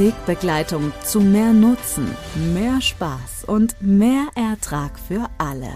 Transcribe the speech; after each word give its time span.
Wegbegleitung 0.00 0.94
zu 1.04 1.20
mehr 1.20 1.52
Nutzen, 1.52 2.08
mehr 2.54 2.80
Spaß 2.80 3.44
und 3.46 3.76
mehr 3.82 4.28
Ertrag 4.34 4.98
für 4.98 5.28
alle. 5.36 5.74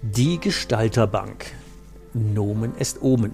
Die 0.00 0.40
Gestalterbank. 0.40 1.44
Nomen 2.14 2.74
est 2.78 3.02
Omen. 3.02 3.32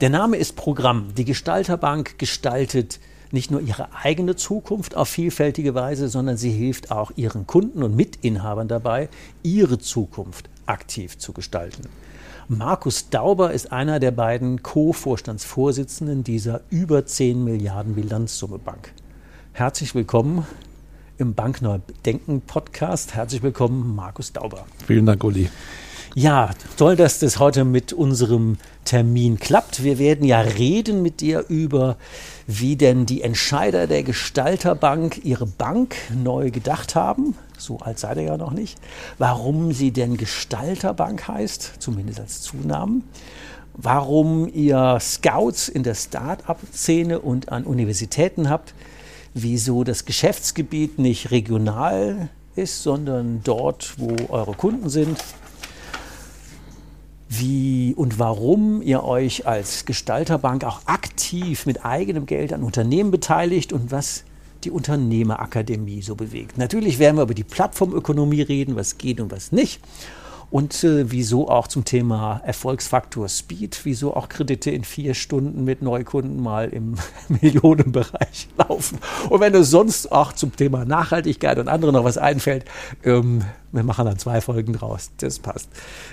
Der 0.00 0.10
Name 0.10 0.36
ist 0.36 0.54
Programm. 0.54 1.12
Die 1.16 1.24
Gestalterbank 1.24 2.20
gestaltet 2.20 3.00
nicht 3.32 3.50
nur 3.50 3.60
ihre 3.60 3.88
eigene 3.96 4.36
Zukunft 4.36 4.96
auf 4.96 5.08
vielfältige 5.08 5.74
Weise, 5.74 6.08
sondern 6.08 6.36
sie 6.36 6.52
hilft 6.52 6.92
auch 6.92 7.10
ihren 7.16 7.48
Kunden 7.48 7.82
und 7.82 7.96
Mitinhabern 7.96 8.68
dabei, 8.68 9.08
ihre 9.42 9.80
Zukunft 9.80 10.50
aktiv 10.66 11.18
zu 11.18 11.32
gestalten. 11.32 11.88
Markus 12.46 13.10
Dauber 13.10 13.50
ist 13.50 13.72
einer 13.72 13.98
der 13.98 14.12
beiden 14.12 14.62
Co-Vorstandsvorsitzenden 14.62 16.22
dieser 16.22 16.60
über 16.70 17.06
10 17.06 17.42
Milliarden 17.42 17.96
Bilanzsumme 17.96 18.60
Bank. 18.60 18.92
Herzlich 19.54 19.94
willkommen 19.94 20.46
im 21.18 21.34
Bankneu 21.34 21.80
Denken 22.06 22.40
Podcast. 22.40 23.14
Herzlich 23.14 23.42
willkommen, 23.42 23.94
Markus 23.94 24.32
Dauber. 24.32 24.64
Vielen 24.86 25.04
Dank, 25.04 25.22
Uli. 25.22 25.50
Ja, 26.14 26.52
toll, 26.78 26.96
dass 26.96 27.18
das 27.18 27.38
heute 27.38 27.66
mit 27.66 27.92
unserem 27.92 28.56
Termin 28.86 29.38
klappt. 29.38 29.84
Wir 29.84 29.98
werden 29.98 30.24
ja 30.24 30.40
reden 30.40 31.02
mit 31.02 31.20
dir 31.20 31.44
über, 31.50 31.98
wie 32.46 32.76
denn 32.76 33.04
die 33.04 33.20
Entscheider 33.20 33.86
der 33.86 34.02
Gestalterbank 34.04 35.22
ihre 35.22 35.44
Bank 35.44 35.96
neu 36.14 36.50
gedacht 36.50 36.94
haben. 36.94 37.36
So 37.58 37.78
alt 37.80 37.98
seid 37.98 38.16
ihr 38.16 38.22
ja 38.22 38.36
noch 38.38 38.52
nicht. 38.52 38.78
Warum 39.18 39.72
sie 39.72 39.90
denn 39.90 40.16
Gestalterbank 40.16 41.28
heißt, 41.28 41.74
zumindest 41.78 42.20
als 42.20 42.40
Zunamen. 42.40 43.04
Warum 43.74 44.48
ihr 44.48 44.96
Scouts 44.98 45.68
in 45.68 45.82
der 45.82 45.94
Start-up-Szene 45.94 47.20
und 47.20 47.52
an 47.52 47.64
Universitäten 47.64 48.48
habt 48.48 48.72
wieso 49.34 49.84
das 49.84 50.04
Geschäftsgebiet 50.04 50.98
nicht 50.98 51.30
regional 51.30 52.28
ist, 52.54 52.82
sondern 52.82 53.40
dort, 53.44 53.94
wo 53.98 54.14
eure 54.28 54.54
Kunden 54.54 54.88
sind. 54.88 55.18
Wie 57.28 57.94
und 57.96 58.18
warum 58.18 58.82
ihr 58.82 59.04
euch 59.04 59.46
als 59.46 59.86
Gestalterbank 59.86 60.64
auch 60.64 60.82
aktiv 60.84 61.64
mit 61.64 61.84
eigenem 61.84 62.26
Geld 62.26 62.52
an 62.52 62.62
Unternehmen 62.62 63.10
beteiligt 63.10 63.72
und 63.72 63.90
was 63.90 64.24
die 64.64 64.70
Unternehmerakademie 64.70 66.02
so 66.02 66.14
bewegt. 66.14 66.58
Natürlich 66.58 66.98
werden 66.98 67.16
wir 67.16 67.22
über 67.22 67.34
die 67.34 67.42
Plattformökonomie 67.42 68.42
reden, 68.42 68.76
was 68.76 68.98
geht 68.98 69.18
und 69.18 69.30
was 69.30 69.50
nicht 69.50 69.80
und 70.52 70.84
äh, 70.84 71.10
wieso 71.10 71.48
auch 71.48 71.66
zum 71.66 71.86
Thema 71.86 72.42
Erfolgsfaktor 72.44 73.26
Speed, 73.30 73.80
wieso 73.84 74.14
auch 74.14 74.28
Kredite 74.28 74.70
in 74.70 74.84
vier 74.84 75.14
Stunden 75.14 75.64
mit 75.64 75.80
Neukunden 75.80 76.42
mal 76.42 76.68
im 76.68 76.96
Millionenbereich 77.28 78.48
laufen. 78.58 78.98
Und 79.30 79.40
wenn 79.40 79.54
es 79.54 79.70
sonst 79.70 80.12
auch 80.12 80.34
zum 80.34 80.54
Thema 80.54 80.84
Nachhaltigkeit 80.84 81.58
und 81.58 81.68
andere 81.68 81.90
noch 81.90 82.04
was 82.04 82.18
einfällt, 82.18 82.66
ähm, 83.02 83.42
wir 83.72 83.82
machen 83.82 84.04
dann 84.04 84.18
zwei 84.18 84.42
Folgen 84.42 84.74
draus. 84.74 85.10
Das 85.16 85.38
passt. 85.38 85.70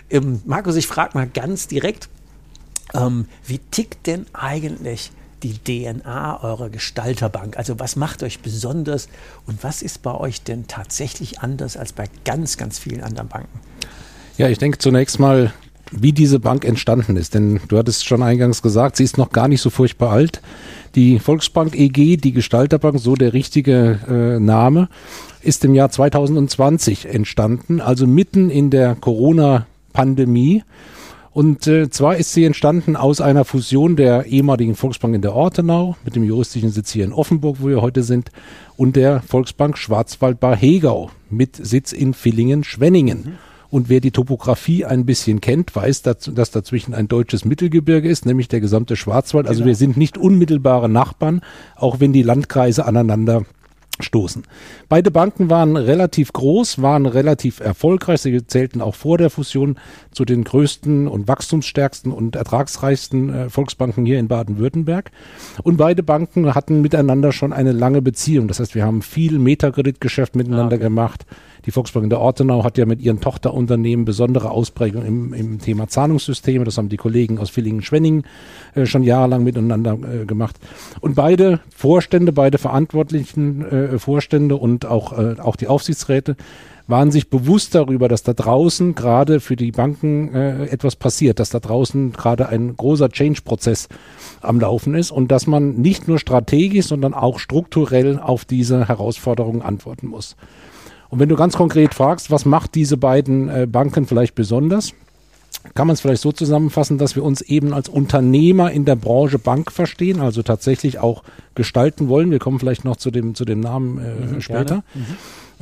Ähm, 0.10 0.42
Markus, 0.46 0.78
ich 0.78 0.88
frage 0.88 1.18
mal 1.18 1.28
ganz 1.28 1.68
direkt, 1.68 2.08
ähm, 2.94 3.26
wie 3.46 3.58
tickt 3.58 4.08
denn 4.08 4.26
eigentlich 4.32 5.12
die 5.44 5.58
DNA 5.58 6.42
eurer 6.42 6.70
Gestalterbank? 6.70 7.58
Also 7.58 7.78
was 7.78 7.98
macht 7.98 8.24
euch 8.24 8.40
besonders 8.40 9.10
und 9.48 9.66
was 9.66 9.82
ist 9.82 10.02
bei 10.02 10.14
euch 10.14 10.44
denn 10.44 10.68
tatsächlich 10.68 11.42
anders 11.42 11.76
als 11.76 11.92
bei 11.92 12.06
ganz, 12.24 12.56
ganz 12.56 12.80
vielen 12.80 13.04
anderen 13.04 13.28
Banken? 13.28 13.60
Ja, 14.40 14.48
ich 14.48 14.58
denke 14.58 14.78
zunächst 14.78 15.20
mal, 15.20 15.52
wie 15.92 16.14
diese 16.14 16.40
Bank 16.40 16.64
entstanden 16.64 17.18
ist. 17.18 17.34
Denn 17.34 17.60
du 17.68 17.78
hattest 17.78 18.06
schon 18.06 18.24
eingangs 18.24 18.62
gesagt, 18.62 18.96
sie 18.96 19.04
ist 19.04 19.18
noch 19.18 19.34
gar 19.34 19.50
nicht 19.50 19.60
so 19.60 19.70
furchtbar 19.70 20.12
alt. 20.12 20.42
Die 20.96 21.20
Volksbank 21.20 21.78
EG, 21.78 22.16
die 22.16 22.32
Gestalterbank, 22.32 23.02
so 23.02 23.16
der 23.16 23.34
richtige 23.34 24.00
äh, 24.08 24.40
Name, 24.40 24.88
ist 25.42 25.66
im 25.66 25.74
Jahr 25.74 25.90
2020 25.90 27.08
entstanden, 27.08 27.82
also 27.82 28.08
mitten 28.08 28.50
in 28.50 28.70
der 28.70 28.96
Corona-Pandemie. 28.96 30.64
Und 31.32 31.68
äh, 31.68 31.90
zwar 31.90 32.16
ist 32.16 32.32
sie 32.32 32.46
entstanden 32.46 32.96
aus 32.96 33.20
einer 33.20 33.44
Fusion 33.44 33.98
der 33.98 34.26
ehemaligen 34.28 34.76
Volksbank 34.76 35.16
in 35.16 35.22
der 35.22 35.36
Ortenau 35.36 35.98
mit 36.06 36.16
dem 36.16 36.24
juristischen 36.24 36.72
Sitz 36.72 36.92
hier 36.92 37.04
in 37.04 37.12
Offenburg, 37.12 37.58
wo 37.60 37.68
wir 37.68 37.82
heute 37.82 38.04
sind, 38.04 38.32
und 38.78 38.96
der 38.96 39.22
Volksbank 39.22 39.78
Schwarzwald-Bar-Hegau 39.78 41.12
mit 41.30 41.58
Sitz 41.58 41.92
in 41.92 42.14
Villingen-Schwenningen. 42.14 43.18
Mhm. 43.18 43.49
Und 43.70 43.90
wer 43.90 44.00
die 44.00 44.12
Topografie 44.12 44.86
ein 44.86 45.06
bisschen 45.06 45.42
kennt, 45.42 45.76
weiß, 45.76 46.02
dass, 46.02 46.32
dass 46.34 46.52
dazwischen 46.52 46.94
ein 46.94 47.08
deutsches 47.08 47.46
Mittelgebirge 47.46 48.10
ist, 48.10 48.26
nämlich 48.26 48.48
der 48.48 48.62
gesamte 48.62 48.96
Schwarzwald. 48.96 49.48
Also 49.48 49.60
genau. 49.60 49.68
wir 49.68 49.76
sind 49.76 49.98
nicht 49.98 50.18
unmittelbare 50.18 50.90
Nachbarn, 50.90 51.42
auch 51.76 52.00
wenn 52.00 52.14
die 52.14 52.24
Landkreise 52.24 52.86
aneinander 52.86 53.46
stoßen. 54.00 54.44
Beide 54.88 55.12
Banken 55.12 55.50
waren 55.50 55.76
relativ 55.76 56.34
groß, 56.34 56.82
waren 56.82 57.06
relativ 57.06 57.60
erfolgreich. 57.60 58.22
Sie 58.22 58.46
zählten 58.48 58.82
auch 58.82 58.96
vor 58.96 59.18
der 59.18 59.30
Fusion 59.30 59.78
zu 60.12 60.26
den 60.26 60.44
größten 60.44 61.08
und 61.08 61.28
wachstumsstärksten 61.28 62.12
und 62.12 62.36
ertragsreichsten 62.36 63.34
äh, 63.34 63.50
Volksbanken 63.50 64.06
hier 64.06 64.20
in 64.20 64.28
Baden-Württemberg. 64.28 65.12
Und 65.64 65.78
beide 65.78 66.04
Banken 66.04 66.56
hatten 66.56 66.82
miteinander 66.82 67.32
schon 67.32 67.54
eine 67.54 67.72
lange 67.72 68.02
Beziehung. 68.02 68.48
Das 68.48 68.60
heißt, 68.60 68.76
wir 68.76 68.86
haben 68.86 69.02
viel 69.02 69.38
Metakreditgeschäft 69.38 70.36
miteinander 70.36 70.76
ah, 70.76 70.78
okay. 70.78 70.84
gemacht. 70.84 71.26
Die 71.70 71.74
Volksbank 71.74 72.04
in 72.04 72.10
der 72.10 72.20
Ortenau 72.20 72.64
hat 72.64 72.80
ja 72.80 72.88
mit 72.88 73.00
ihren 73.00 73.22
Tochterunternehmen 73.22 74.04
besondere 74.04 74.50
Ausprägung 74.50 75.06
im, 75.06 75.34
im 75.36 75.60
Thema 75.60 75.88
Zahlungssysteme. 75.88 76.66
Das 76.66 76.80
haben 76.80 76.90
die 76.90 76.98
Kollegen 76.98 77.38
aus 77.38 77.52
Villingen-Schwenningen 77.52 78.24
äh, 78.74 78.88
schon 78.88 79.04
jahrelang 79.04 79.44
miteinander 79.44 79.94
äh, 79.94 80.26
gemacht. 80.26 80.56
Und 81.00 81.14
beide 81.14 81.60
Vorstände, 81.70 82.32
beide 82.32 82.58
verantwortlichen 82.58 83.62
äh, 83.70 84.00
Vorstände 84.00 84.56
und 84.56 84.88
auch, 84.88 85.16
äh, 85.16 85.36
auch 85.40 85.56
die 85.58 85.68
Aufsichtsräte 85.68 86.38
waren 86.88 87.12
sich 87.12 87.30
bewusst 87.30 87.76
darüber, 87.76 88.08
dass 88.08 88.24
da 88.24 88.34
draußen 88.34 88.96
gerade 88.96 89.40
für 89.40 89.56
die 89.56 89.72
Banken 89.72 90.34
äh, 90.34 90.66
etwas 90.70 90.96
passiert, 90.96 91.40
dass 91.40 91.52
da 91.52 91.60
draußen 91.60 92.14
gerade 92.14 92.50
ein 92.50 92.76
großer 92.76 93.10
Change-Prozess 93.10 93.90
am 94.42 94.60
Laufen 94.60 94.96
ist 94.96 95.12
und 95.12 95.30
dass 95.30 95.46
man 95.46 95.76
nicht 95.76 96.08
nur 96.08 96.18
strategisch, 96.18 96.88
sondern 96.88 97.14
auch 97.14 97.38
strukturell 97.38 98.18
auf 98.18 98.44
diese 98.44 98.88
Herausforderungen 98.88 99.62
antworten 99.62 100.08
muss. 100.08 100.36
Und 101.10 101.20
wenn 101.20 101.30
du 101.30 101.36
ganz 101.36 101.56
konkret 101.56 101.94
fragst, 101.94 102.32
was 102.32 102.46
macht 102.46 102.76
diese 102.76 102.98
beiden 102.98 103.50
äh, 103.50 103.68
Banken 103.68 104.06
vielleicht 104.06 104.36
besonders, 104.36 104.94
kann 105.74 105.88
man 105.88 105.96
es 105.96 106.02
vielleicht 106.02 106.22
so 106.22 106.32
zusammenfassen, 106.32 106.98
dass 106.98 107.16
wir 107.16 107.24
uns 107.24 107.42
eben 107.42 107.74
als 107.74 107.90
Unternehmer 107.90 108.72
in 108.72 108.86
der 108.86 108.96
Branche 108.96 109.40
Bank 109.40 109.72
verstehen, 109.72 110.22
also 110.22 110.42
tatsächlich 110.44 111.00
auch 111.00 111.24
gestalten 111.56 112.08
wollen. 112.08 112.32
Wir 112.32 112.40
kommen 112.40 112.60
vielleicht 112.60 112.86
noch 112.86 112.98
zu 112.98 113.12
dem, 113.12 113.36
zu 113.36 113.44
dem 113.46 113.60
Namen 113.60 113.98
äh, 113.98 114.34
mhm, 114.34 114.42
später. 114.42 114.84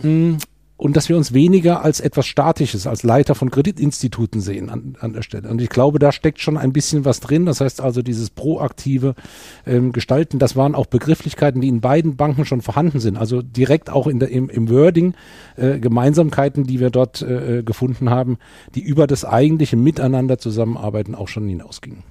Mhm. 0.01 0.38
Und 0.77 0.95
dass 0.95 1.09
wir 1.09 1.18
uns 1.18 1.33
weniger 1.33 1.83
als 1.83 2.00
etwas 2.00 2.27
Statisches, 2.27 2.85
als 2.85 3.01
Leiter 3.01 3.33
von 3.33 3.50
Kreditinstituten 3.50 4.41
sehen 4.41 4.69
an, 4.69 4.95
an 5.00 5.13
der 5.13 5.24
Stelle. 5.24 5.50
Und 5.50 5.59
ich 5.59 5.69
glaube, 5.69 5.97
da 5.97 6.12
steckt 6.12 6.39
schon 6.39 6.56
ein 6.56 6.71
bisschen 6.71 7.03
was 7.03 7.19
drin. 7.19 7.47
Das 7.47 7.62
heißt 7.62 7.81
also, 7.81 8.03
dieses 8.03 8.29
proaktive 8.29 9.15
ähm, 9.65 9.91
Gestalten, 9.91 10.38
das 10.38 10.56
waren 10.56 10.75
auch 10.75 10.85
Begrifflichkeiten, 10.85 11.62
die 11.62 11.68
in 11.68 11.81
beiden 11.81 12.15
Banken 12.15 12.45
schon 12.45 12.62
vorhanden 12.62 13.00
sind. 13.00 13.18
Also 13.18 13.41
direkt 13.41 13.89
auch 13.89 14.06
in 14.06 14.19
der, 14.19 14.29
im, 14.29 14.50
im 14.50 14.69
Wording 14.69 15.15
äh, 15.56 15.79
Gemeinsamkeiten, 15.79 16.65
die 16.65 16.80
wir 16.80 16.91
dort 16.91 17.23
äh, 17.23 17.63
gefunden 17.63 18.12
haben, 18.12 18.38
die 18.75 18.81
über 18.81 19.07
das 19.07 19.25
eigentliche 19.25 19.77
Miteinander 19.77 20.38
zusammenarbeiten 20.38 21.15
auch 21.15 21.27
schon 21.27 21.47
hinausgingen. 21.47 22.03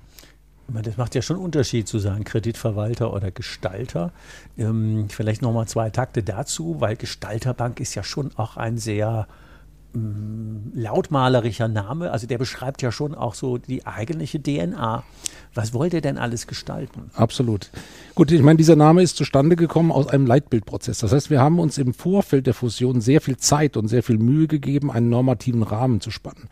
Das 0.69 0.97
macht 0.97 1.15
ja 1.15 1.23
schon 1.23 1.37
Unterschied 1.37 1.87
zu 1.87 1.99
sagen 1.99 2.25
Kreditverwalter 2.25 3.13
oder 3.13 3.31
Gestalter. 3.31 4.13
Ähm, 4.59 5.07
vielleicht 5.09 5.43
nochmal 5.43 5.69
zwei 5.69 5.91
Takte 5.91 6.23
dazu, 6.23 6.81
weil 6.81 6.97
Gestalterbank 6.97 7.79
ist 7.81 7.95
ja 7.95 8.03
schon 8.03 8.33
auch 8.37 8.57
ein 8.57 8.77
sehr 8.77 9.29
mm, 9.93 10.73
lautmalerischer 10.75 11.69
Name. 11.69 12.11
Also 12.11 12.27
der 12.27 12.39
beschreibt 12.39 12.83
ja 12.83 12.91
schon 12.91 13.15
auch 13.15 13.35
so 13.35 13.59
die 13.59 13.87
eigentliche 13.87 14.43
DNA. 14.43 15.05
Was 15.55 15.73
wollt 15.73 15.95
ihr 15.95 16.01
denn 16.01 16.19
alles 16.19 16.49
gestalten? 16.49 17.11
Absolut. 17.15 17.71
Gut, 18.17 18.33
ich 18.33 18.43
meine, 18.43 18.57
dieser 18.57 18.77
Name 18.77 19.03
ist 19.03 19.17
zustande 19.17 19.55
gekommen 19.55 19.93
aus 19.93 20.09
einem 20.09 20.27
Leitbildprozess. 20.27 20.99
Das 20.99 21.13
heißt, 21.13 21.31
wir 21.31 21.41
haben 21.41 21.61
uns 21.61 21.79
im 21.79 21.95
Vorfeld 21.95 22.47
der 22.47 22.55
Fusion 22.55 23.01
sehr 23.01 23.21
viel 23.21 23.37
Zeit 23.37 23.77
und 23.77 23.87
sehr 23.87 24.03
viel 24.03 24.19
Mühe 24.19 24.49
gegeben, 24.49 24.91
einen 24.91 25.11
normativen 25.11 25.63
Rahmen 25.63 26.01
zu 26.01 26.11
spannen. 26.11 26.49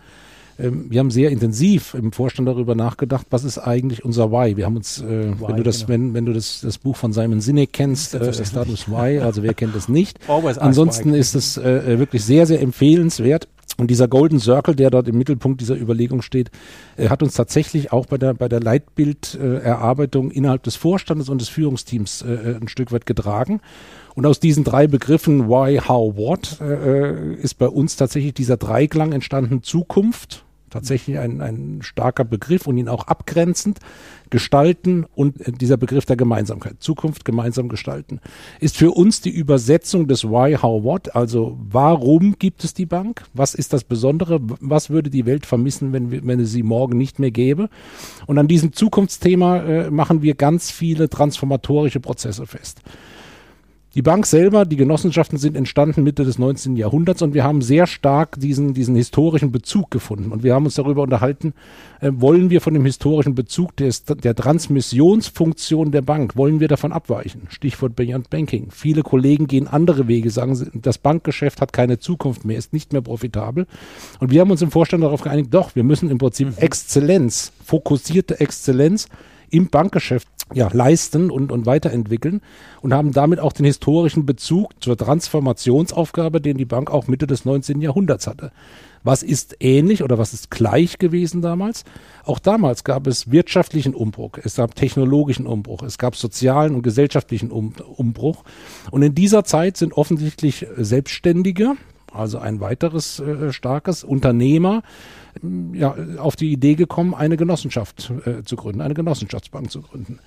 Ähm, 0.59 0.87
wir 0.91 1.01
haben 1.01 1.11
sehr 1.11 1.31
intensiv 1.31 1.95
im 1.95 2.13
Vorstand 2.13 2.49
darüber 2.49 2.75
nachgedacht, 2.75 3.27
was 3.31 3.45
ist 3.45 3.59
eigentlich 3.59 4.05
unser 4.05 4.31
Why. 4.31 4.57
Wir 4.57 4.67
haben 4.67 4.77
uns, 4.77 5.01
äh, 5.01 5.33
Why, 5.39 5.49
wenn 5.49 5.57
du 5.57 5.63
das, 5.63 5.81
genau. 5.81 5.89
wenn, 5.89 6.15
wenn 6.15 6.27
du 6.27 6.33
das, 6.33 6.61
das 6.63 6.79
Buch 6.79 6.97
von 6.97 7.13
Simon 7.13 7.41
Sinek 7.41 7.73
kennst, 7.73 8.15
äh, 8.15 8.33
Status 8.33 8.89
Why, 8.89 9.19
also 9.19 9.43
wer 9.43 9.55
kennt 9.55 9.75
es 9.75 9.89
nicht? 9.89 10.19
Ansonsten 10.29 11.15
ist 11.15 11.35
es 11.35 11.57
äh, 11.57 11.99
wirklich 11.99 12.25
sehr, 12.25 12.47
sehr 12.47 12.61
empfehlenswert. 12.61 13.49
Und 13.77 13.89
dieser 13.89 14.07
Golden 14.07 14.39
Circle, 14.39 14.77
der 14.77 14.91
dort 14.91 15.09
im 15.09 15.19
Mittelpunkt 15.19 15.61
dieser 15.61 15.77
Überlegung 15.77 16.23
steht, 16.23 16.51
äh, 16.97 17.09
hat 17.09 17.23
uns 17.23 17.35
tatsächlich 17.35 17.93
auch 17.93 18.07
bei 18.07 18.19
der, 18.19 18.35
bei 18.35 18.49
der 18.49 18.61
Leitbilderarbeitung 18.61 20.31
äh, 20.31 20.35
innerhalb 20.35 20.63
des 20.63 20.77
Vorstandes 20.77 21.29
und 21.29 21.41
des 21.41 21.49
Führungsteams 21.49 22.23
äh, 22.23 22.33
äh, 22.33 22.57
ein 22.57 22.69
Stück 22.69 22.93
weit 22.93 23.07
getragen. 23.07 23.61
Und 24.15 24.27
aus 24.27 24.39
diesen 24.39 24.63
drei 24.63 24.87
Begriffen 24.87 25.49
Why, 25.49 25.81
How, 25.89 26.17
What 26.17 26.61
äh, 26.61 27.35
ist 27.35 27.55
bei 27.55 27.69
uns 27.69 27.97
tatsächlich 27.97 28.35
dieser 28.35 28.57
Dreiklang 28.57 29.13
entstanden 29.13 29.65
Zukunft, 29.65 30.44
tatsächlich 30.75 31.21
ein, 31.21 31.41
ein 31.41 31.79
starker 31.83 32.25
Begriff 32.25 32.67
und 32.67 32.77
ihn 32.77 32.89
auch 32.89 33.07
abgrenzend 33.07 33.79
gestalten 34.29 35.07
und 35.15 35.41
äh, 35.47 35.53
dieser 35.53 35.77
Begriff 35.77 36.05
der 36.05 36.17
Gemeinsamkeit, 36.17 36.83
Zukunft 36.83 37.25
gemeinsam 37.25 37.69
gestalten, 37.69 38.19
ist 38.59 38.77
für 38.77 38.91
uns 38.91 39.21
die 39.21 39.31
Übersetzung 39.31 40.09
des 40.09 40.25
Why, 40.25 40.57
How, 40.61 40.83
What, 40.83 41.15
also 41.15 41.57
warum 41.61 42.41
gibt 42.41 42.65
es 42.65 42.75
die 42.75 42.87
Bank, 42.87 43.23
was 43.35 43.55
ist 43.55 43.73
das 43.73 43.85
Besondere, 43.85 44.41
was 44.43 44.91
würde 44.91 45.11
die 45.11 45.27
Welt 45.27 45.47
vermissen, 45.47 45.93
wenn, 45.93 46.27
wenn 46.27 46.41
es 46.41 46.51
sie 46.51 46.65
morgen 46.65 46.99
nicht 46.99 47.21
mehr 47.21 47.31
gäbe. 47.31 47.69
Und 48.27 48.39
an 48.39 48.49
diesem 48.49 48.73
Zukunftsthema 48.73 49.59
äh, 49.59 49.91
machen 49.93 50.23
wir 50.23 50.35
ganz 50.35 50.73
viele 50.73 51.09
transformatorische 51.09 52.01
Prozesse 52.01 52.47
fest. 52.47 52.81
Die 53.95 54.03
Bank 54.03 54.27
selber, 54.27 54.65
die 54.65 54.77
Genossenschaften 54.77 55.39
sind 55.39 55.57
entstanden 55.57 56.03
Mitte 56.03 56.25
des 56.25 56.37
19. 56.37 56.75
Jahrhunderts 56.75 57.23
und 57.23 57.33
wir 57.33 57.45
haben 57.45 57.63
sehr 57.63 57.87
stark 57.87 58.41
diesen, 58.41 58.75
diesen 58.75 58.97
historischen 58.97 59.53
Bezug 59.53 59.93
gefunden. 59.93 60.33
Und 60.33 60.43
wir 60.43 60.53
haben 60.53 60.65
uns 60.65 60.75
darüber 60.75 61.03
unterhalten, 61.03 61.55
äh, 62.01 62.11
wollen 62.13 62.51
wir 62.51 62.61
von 62.61 62.75
dem 62.75 62.85
historischen 62.85 63.37
Bezug 63.37 63.77
des, 63.77 64.05
der 64.05 64.35
Transmissionsfunktion 64.35 65.93
der 65.93 66.03
Bank, 66.03 66.35
wollen 66.37 66.59
wir 66.59 66.67
davon 66.67 66.91
abweichen? 66.91 67.43
Stichwort 67.51 67.95
Beyond 67.95 68.31
Banking. 68.31 68.69
Viele 68.73 69.03
Kollegen 69.03 69.47
gehen 69.47 69.69
andere 69.69 70.09
Wege, 70.09 70.31
sagen, 70.31 70.71
das 70.75 70.99
Bankgeschäft 70.99 71.61
hat 71.61 71.73
keine 71.73 72.01
Zukunft 72.01 72.45
mehr, 72.45 72.59
ist 72.59 72.73
nicht 72.73 72.93
mehr 72.93 73.03
profitabel. 73.03 73.69
Und 74.19 74.33
wir 74.33 74.41
haben 74.41 74.51
uns 74.51 74.63
im 74.63 74.73
Vorstand 74.73 75.05
darauf 75.05 75.23
geeinigt, 75.23 75.55
doch, 75.55 75.77
wir 75.77 75.85
müssen 75.85 76.11
im 76.11 76.19
Prinzip 76.19 76.49
mhm. 76.49 76.55
Exzellenz, 76.57 77.53
fokussierte 77.65 78.41
Exzellenz 78.41 79.07
im 79.51 79.69
Bankgeschäft 79.69 80.29
ja, 80.53 80.69
leisten 80.73 81.31
und, 81.31 81.51
und 81.51 81.65
weiterentwickeln 81.65 82.43
und 82.83 82.93
haben 82.93 83.13
damit 83.13 83.41
auch 83.41 83.53
den 83.53 83.65
historischen 83.65 84.27
Bezug 84.27 84.71
zur 84.83 84.97
Transformationsaufgabe, 84.97 86.41
den 86.41 86.59
die 86.59 86.67
Bank 86.67 86.91
auch 86.91 87.09
Mitte 87.09 87.27
des 87.27 87.45
19. 87.45 87.81
Jahrhunderts 87.81 88.27
hatte. 88.27 88.53
Was 89.03 89.23
ist 89.23 89.57
ähnlich 89.61 90.03
oder 90.03 90.17
was 90.19 90.33
ist 90.33 90.51
gleich 90.51 90.99
gewesen 90.99 91.43
damals? 91.43 91.85
Auch 92.25 92.39
damals 92.39 92.85
gab 92.85 93.07
es 93.07 93.31
wirtschaftlichen 93.31 93.95
Umbruch, 93.95 94.39
es 94.43 94.57
gab 94.57 94.75
technologischen 94.75 95.47
Umbruch, 95.47 95.83
es 95.83 95.99
gab 95.99 96.17
sozialen 96.17 96.75
und 96.75 96.83
gesellschaftlichen 96.83 97.51
um 97.51 97.75
Umbruch. 97.97 98.45
Und 98.91 99.03
in 99.03 99.15
dieser 99.15 99.45
Zeit 99.45 99.77
sind 99.77 99.93
offensichtlich 99.93 100.67
Selbstständige, 100.77 101.75
also 102.15 102.39
ein 102.39 102.61
weiteres 102.61 103.21
äh, 103.21 103.53
starkes 103.53 104.05
Unternehmer, 104.05 104.83
ja, 105.73 105.95
auf 106.19 106.37
die 106.37 106.53
Idee 106.53 106.75
gekommen, 106.75 107.15
eine 107.15 107.37
Genossenschaft 107.37 108.13
äh, 108.25 108.45
zu 108.45 108.57
gründen, 108.57 108.81
eine 108.81 108.95
Genossenschaftsbank 108.95 109.71
zu 109.71 109.83
gründen. 109.83 110.21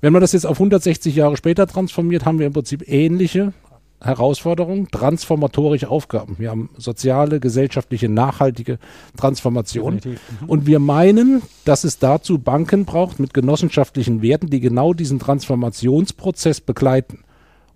Wenn 0.00 0.12
man 0.12 0.20
das 0.20 0.32
jetzt 0.32 0.46
auf 0.46 0.56
160 0.56 1.14
Jahre 1.14 1.36
später 1.36 1.66
transformiert, 1.66 2.24
haben 2.24 2.38
wir 2.38 2.46
im 2.46 2.52
Prinzip 2.52 2.88
ähnliche 2.88 3.52
Herausforderungen, 4.00 4.88
transformatorische 4.90 5.88
Aufgaben. 5.88 6.36
Wir 6.38 6.50
haben 6.50 6.70
soziale, 6.76 7.38
gesellschaftliche, 7.38 8.08
nachhaltige 8.08 8.78
Transformation. 9.16 10.00
Mhm. 10.04 10.48
Und 10.48 10.66
wir 10.66 10.80
meinen, 10.80 11.42
dass 11.64 11.84
es 11.84 11.98
dazu 11.98 12.38
Banken 12.38 12.84
braucht 12.84 13.20
mit 13.20 13.32
genossenschaftlichen 13.32 14.20
Werten, 14.22 14.50
die 14.50 14.60
genau 14.60 14.92
diesen 14.92 15.18
Transformationsprozess 15.20 16.60
begleiten. 16.60 17.20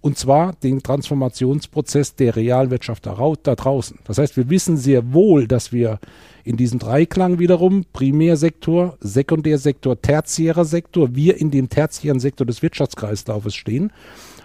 Und 0.06 0.16
zwar 0.16 0.52
den 0.62 0.84
Transformationsprozess 0.84 2.14
der 2.14 2.36
Realwirtschaft 2.36 3.06
da, 3.06 3.14
draußen. 3.16 3.98
Das 4.04 4.18
heißt, 4.18 4.36
wir 4.36 4.48
wissen 4.48 4.76
sehr 4.76 5.12
wohl, 5.12 5.48
dass 5.48 5.72
wir 5.72 5.98
in 6.44 6.56
diesem 6.56 6.78
Dreiklang 6.78 7.40
wiederum 7.40 7.84
Primärsektor, 7.92 8.96
Sekundärsektor, 9.00 10.00
tertiärer 10.00 10.64
Sektor, 10.64 11.16
wir 11.16 11.40
in 11.40 11.50
dem 11.50 11.68
tertiären 11.68 12.20
Sektor 12.20 12.46
des 12.46 12.62
Wirtschaftskreislaufes 12.62 13.56
stehen 13.56 13.92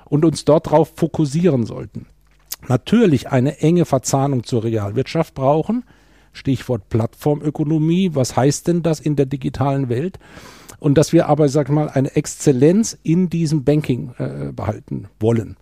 und 0.05 0.25
uns 0.25 0.45
dort 0.45 0.71
drauf 0.71 0.93
fokussieren 0.95 1.67
sollten. 1.67 2.07
Natürlich 2.67 3.29
eine 3.29 3.59
enge 3.59 3.85
Verzahnung 3.85 4.43
zur 4.43 4.63
Realwirtschaft 4.63 5.35
brauchen. 5.35 5.83
Stichwort 6.33 6.89
Plattformökonomie. 6.89 8.15
Was 8.15 8.35
heißt 8.35 8.67
denn 8.67 8.81
das 8.81 8.99
in 8.99 9.15
der 9.15 9.27
digitalen 9.27 9.89
Welt? 9.89 10.17
Und 10.81 10.97
dass 10.97 11.13
wir 11.13 11.29
aber, 11.29 11.47
sag 11.47 11.69
mal, 11.69 11.89
eine 11.89 12.15
Exzellenz 12.15 12.97
in 13.03 13.29
diesem 13.29 13.63
Banking 13.63 14.15
äh, 14.17 14.51
behalten 14.51 15.09
wollen. 15.19 15.55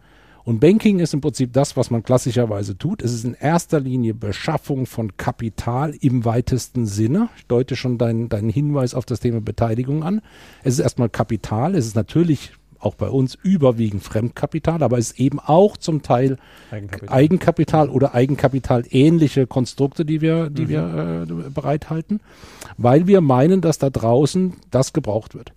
Und 0.46 0.62
Banking 0.62 1.00
ist 1.00 1.14
im 1.14 1.20
Prinzip 1.20 1.52
das, 1.52 1.76
was 1.76 1.92
man 1.92 2.04
klassischerweise 2.04 2.78
tut. 2.78 3.02
Es 3.02 3.14
ist 3.14 3.26
in 3.26 3.34
erster 3.34 3.82
Linie 3.82 4.14
Beschaffung 4.14 4.86
von 4.86 5.18
Kapital 5.18 5.94
im 6.00 6.24
weitesten 6.24 6.86
Sinne. 6.86 7.28
Ich 7.36 7.48
deute 7.48 7.76
schon 7.76 7.98
deinen, 7.98 8.30
deinen 8.30 8.50
Hinweis 8.50 8.94
auf 8.94 9.06
das 9.06 9.20
Thema 9.20 9.42
Beteiligung 9.42 10.04
an. 10.04 10.22
Es 10.64 10.76
ist 10.76 10.80
erstmal 10.80 11.10
Kapital. 11.10 11.76
Es 11.76 11.86
ist 11.86 11.98
natürlich 11.98 12.54
auch 12.80 12.96
bei 12.96 13.10
uns 13.10 13.36
überwiegend 13.42 14.04
Fremdkapital, 14.04 14.84
aber 14.84 14.98
es 14.98 15.12
ist 15.12 15.20
eben 15.20 15.40
auch 15.40 15.78
zum 15.78 16.02
Teil 16.02 16.38
Eigenkapital, 16.72 17.10
Eigenkapital 17.16 17.90
oder 17.90 18.16
Eigenkapital 18.16 18.84
ähnliche 18.90 19.48
Konstrukte, 19.48 20.06
die 20.06 20.22
wir, 20.22 20.50
die 20.50 20.64
mhm. 20.64 20.70
wir 20.70 21.28
äh, 21.30 21.50
bereithalten, 21.50 22.22
weil 22.78 23.08
wir 23.08 23.22
meinen, 23.22 23.62
dass 23.62 23.78
da 23.78 23.90
draußen 23.90 24.54
das 24.72 24.94
gebraucht 24.94 25.36
wird. 25.36 25.54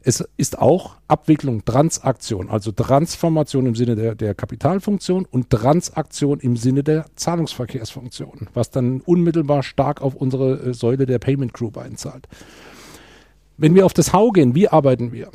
Es 0.00 0.26
ist 0.36 0.58
auch 0.58 0.94
Abwicklung, 1.08 1.64
Transaktion, 1.64 2.48
also 2.48 2.72
Transformation 2.72 3.66
im 3.66 3.74
Sinne 3.74 3.96
der, 3.96 4.14
der 4.14 4.34
Kapitalfunktion 4.34 5.26
und 5.26 5.50
Transaktion 5.50 6.40
im 6.40 6.56
Sinne 6.56 6.82
der 6.82 7.06
Zahlungsverkehrsfunktion, 7.16 8.48
was 8.54 8.70
dann 8.70 9.00
unmittelbar 9.00 9.62
stark 9.62 10.00
auf 10.00 10.14
unsere 10.14 10.60
äh, 10.60 10.74
Säule 10.74 11.04
der 11.04 11.18
Payment 11.18 11.52
Group 11.52 11.76
einzahlt. 11.76 12.28
Wenn 13.58 13.74
wir 13.74 13.84
auf 13.84 13.92
das 13.92 14.12
How 14.12 14.32
gehen, 14.32 14.54
wie 14.54 14.68
arbeiten 14.68 15.12
wir? 15.12 15.30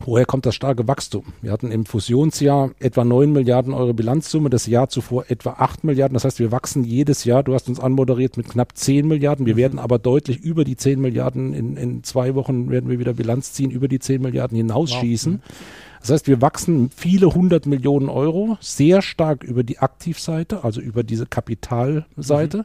Woher 0.00 0.26
kommt 0.26 0.46
das 0.46 0.54
starke 0.54 0.86
Wachstum? 0.86 1.24
Wir 1.42 1.50
hatten 1.50 1.72
im 1.72 1.84
Fusionsjahr 1.84 2.70
etwa 2.78 3.04
9 3.04 3.32
Milliarden 3.32 3.74
Euro 3.74 3.92
Bilanzsumme, 3.92 4.48
das 4.48 4.66
Jahr 4.66 4.88
zuvor 4.88 5.24
etwa 5.28 5.54
8 5.58 5.82
Milliarden. 5.82 6.14
Das 6.14 6.24
heißt, 6.24 6.38
wir 6.38 6.52
wachsen 6.52 6.84
jedes 6.84 7.24
Jahr. 7.24 7.42
Du 7.42 7.52
hast 7.52 7.68
uns 7.68 7.80
anmoderiert 7.80 8.36
mit 8.36 8.48
knapp 8.48 8.76
10 8.76 9.08
Milliarden. 9.08 9.44
Wir 9.44 9.54
mhm. 9.54 9.58
werden 9.58 9.78
aber 9.78 9.98
deutlich 9.98 10.38
über 10.38 10.64
die 10.64 10.76
10 10.76 11.00
Milliarden. 11.00 11.52
In, 11.52 11.76
in 11.76 12.04
zwei 12.04 12.36
Wochen 12.36 12.70
werden 12.70 12.88
wir 12.88 13.00
wieder 13.00 13.14
Bilanz 13.14 13.52
ziehen, 13.52 13.70
über 13.70 13.88
die 13.88 13.98
10 13.98 14.22
Milliarden 14.22 14.56
hinausschießen. 14.56 15.34
Wow. 15.34 15.56
Das 16.00 16.10
heißt, 16.10 16.28
wir 16.28 16.40
wachsen 16.40 16.90
viele 16.94 17.34
hundert 17.34 17.66
Millionen 17.66 18.08
Euro, 18.08 18.56
sehr 18.60 19.02
stark 19.02 19.42
über 19.42 19.64
die 19.64 19.80
Aktivseite, 19.80 20.62
also 20.62 20.80
über 20.80 21.02
diese 21.02 21.26
Kapitalseite. 21.26 22.58
Mhm. 22.58 22.64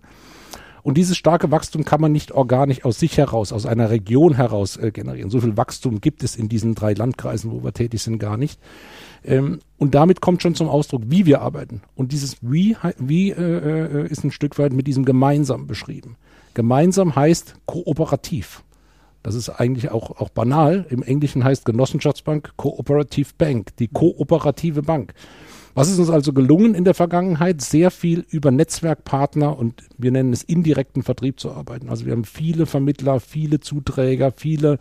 Und 0.83 0.97
dieses 0.97 1.15
starke 1.15 1.49
Wachstum 1.49 1.85
kann 1.85 2.01
man 2.01 2.11
nicht 2.11 2.33
organisch 2.33 2.83
aus 2.83 2.99
sich 2.99 3.17
heraus, 3.17 3.53
aus 3.53 3.65
einer 3.65 3.89
Region 3.89 4.35
heraus 4.35 4.75
äh, 4.75 4.91
generieren. 4.91 5.29
So 5.29 5.39
viel 5.39 5.55
Wachstum 5.55 6.01
gibt 6.01 6.23
es 6.23 6.35
in 6.35 6.49
diesen 6.49 6.75
drei 6.75 6.93
Landkreisen, 6.93 7.51
wo 7.51 7.63
wir 7.63 7.71
tätig 7.71 8.01
sind, 8.01 8.19
gar 8.19 8.35
nicht. 8.35 8.59
Ähm, 9.23 9.59
und 9.77 9.95
damit 9.95 10.19
kommt 10.19 10.41
schon 10.41 10.55
zum 10.55 10.67
Ausdruck, 10.67 11.03
wie 11.07 11.25
wir 11.25 11.41
arbeiten. 11.41 11.81
Und 11.95 12.11
dieses 12.11 12.37
Wie, 12.41 12.75
wie 12.97 13.31
äh, 13.31 13.35
äh, 13.35 14.07
ist 14.07 14.25
ein 14.25 14.31
Stück 14.31 14.59
weit 14.59 14.73
mit 14.73 14.85
diesem 14.85 15.05
gemeinsam 15.05 15.67
beschrieben. 15.67 16.17
Gemeinsam 16.53 17.15
heißt 17.15 17.55
kooperativ. 17.65 18.63
Das 19.23 19.35
ist 19.35 19.47
eigentlich 19.49 19.89
auch, 19.89 20.19
auch 20.19 20.29
banal. 20.29 20.85
Im 20.89 21.01
Englischen 21.01 21.45
heißt 21.45 21.63
Genossenschaftsbank 21.63 22.53
Cooperative 22.57 23.29
Bank, 23.37 23.75
die 23.77 23.87
kooperative 23.87 24.83
Bank. 24.83 25.13
Was 25.75 25.89
ist 25.89 25.97
uns 25.97 26.09
also 26.09 26.33
gelungen 26.33 26.75
in 26.75 26.83
der 26.83 26.93
Vergangenheit? 26.93 27.61
Sehr 27.61 27.89
viel 27.89 28.25
über 28.29 28.51
Netzwerkpartner 28.51 29.57
und 29.57 29.83
wir 29.97 30.11
nennen 30.11 30.31
es 30.31 30.43
indirekten 30.43 31.01
Vertrieb 31.01 31.39
zu 31.39 31.51
arbeiten. 31.51 31.89
Also 31.89 32.05
wir 32.05 32.13
haben 32.13 32.25
viele 32.25 32.65
Vermittler, 32.65 33.19
viele 33.19 33.59
Zuträger, 33.59 34.31
viele 34.35 34.77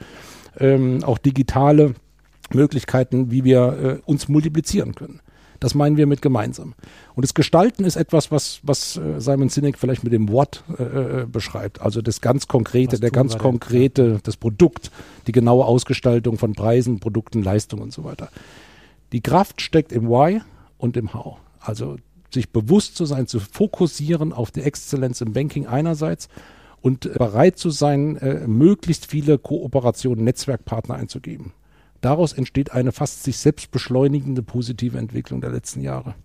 ähm, 0.59 1.03
auch 1.03 1.19
digitale 1.19 1.95
Möglichkeiten, 2.53 3.31
wie 3.31 3.45
wir 3.45 4.01
äh, 4.05 4.11
uns 4.11 4.29
multiplizieren 4.29 4.95
können. 4.95 5.21
Das 5.61 5.75
meinen 5.75 5.97
wir 5.97 6.07
mit 6.07 6.21
gemeinsam. 6.23 6.75
Und 7.15 7.25
das 7.25 7.35
Gestalten 7.35 7.85
ist 7.85 7.95
etwas, 7.95 8.33
was, 8.33 8.61
was 8.65 8.97
äh, 8.97 9.21
Simon 9.21 9.49
Sinek 9.49 9.79
vielleicht 9.79 10.03
mit 10.03 10.13
dem 10.13 10.29
Wort 10.29 10.65
äh, 10.77 10.83
äh 10.83 11.27
beschreibt. 11.27 11.81
Also 11.81 12.03
das 12.03 12.21
ganz 12.21 12.49
Konkrete, 12.49 12.99
der 12.99 13.13
ganz 13.13 13.39
konkrete, 13.39 14.19
das 14.25 14.37
Produkt, 14.37 14.91
die 15.29 15.33
genaue 15.33 15.65
Ausgestaltung 15.65 16.37
von 16.37 16.55
Preisen, 16.55 16.99
Produkten, 16.99 17.43
Leistungen 17.43 17.83
und 17.83 17.93
so 17.93 18.03
weiter. 18.03 18.29
Die 19.13 19.21
Kraft 19.21 19.63
steckt 19.63 19.93
im 19.93 20.09
Why 20.09 20.41
und 20.83 20.97
im 20.97 21.15
How. 21.15 21.39
Also 21.61 21.97
sich 22.31 22.51
bewusst 22.51 22.97
zu 22.97 23.05
sein, 23.05 23.27
zu 23.27 23.41
fokussieren 23.41 24.33
auf 24.33 24.51
die 24.51 24.63
Exzellenz 24.63 25.21
im 25.21 25.33
Banking 25.33 25.67
einerseits 25.67 26.29
und 26.81 27.13
bereit 27.15 27.59
zu 27.59 27.71
sein, 27.71 28.17
äh, 28.17 28.47
möglichst 28.47 29.07
viele 29.07 29.39
Kooperationen, 29.39 30.25
Netzwerkpartner 30.25 30.97
einzugeben. 30.97 31.53
Daraus 32.01 32.33
entsteht 32.33 32.73
eine 32.73 32.91
fast 32.91 33.23
sich 33.23 33.39
selbst 33.39 33.71
beschleunigende 33.71 34.43
positive 34.43 34.99
Entwicklung 34.99 35.41
der 35.41 35.51
letzten 35.51 35.83
Jahre. 35.83 36.17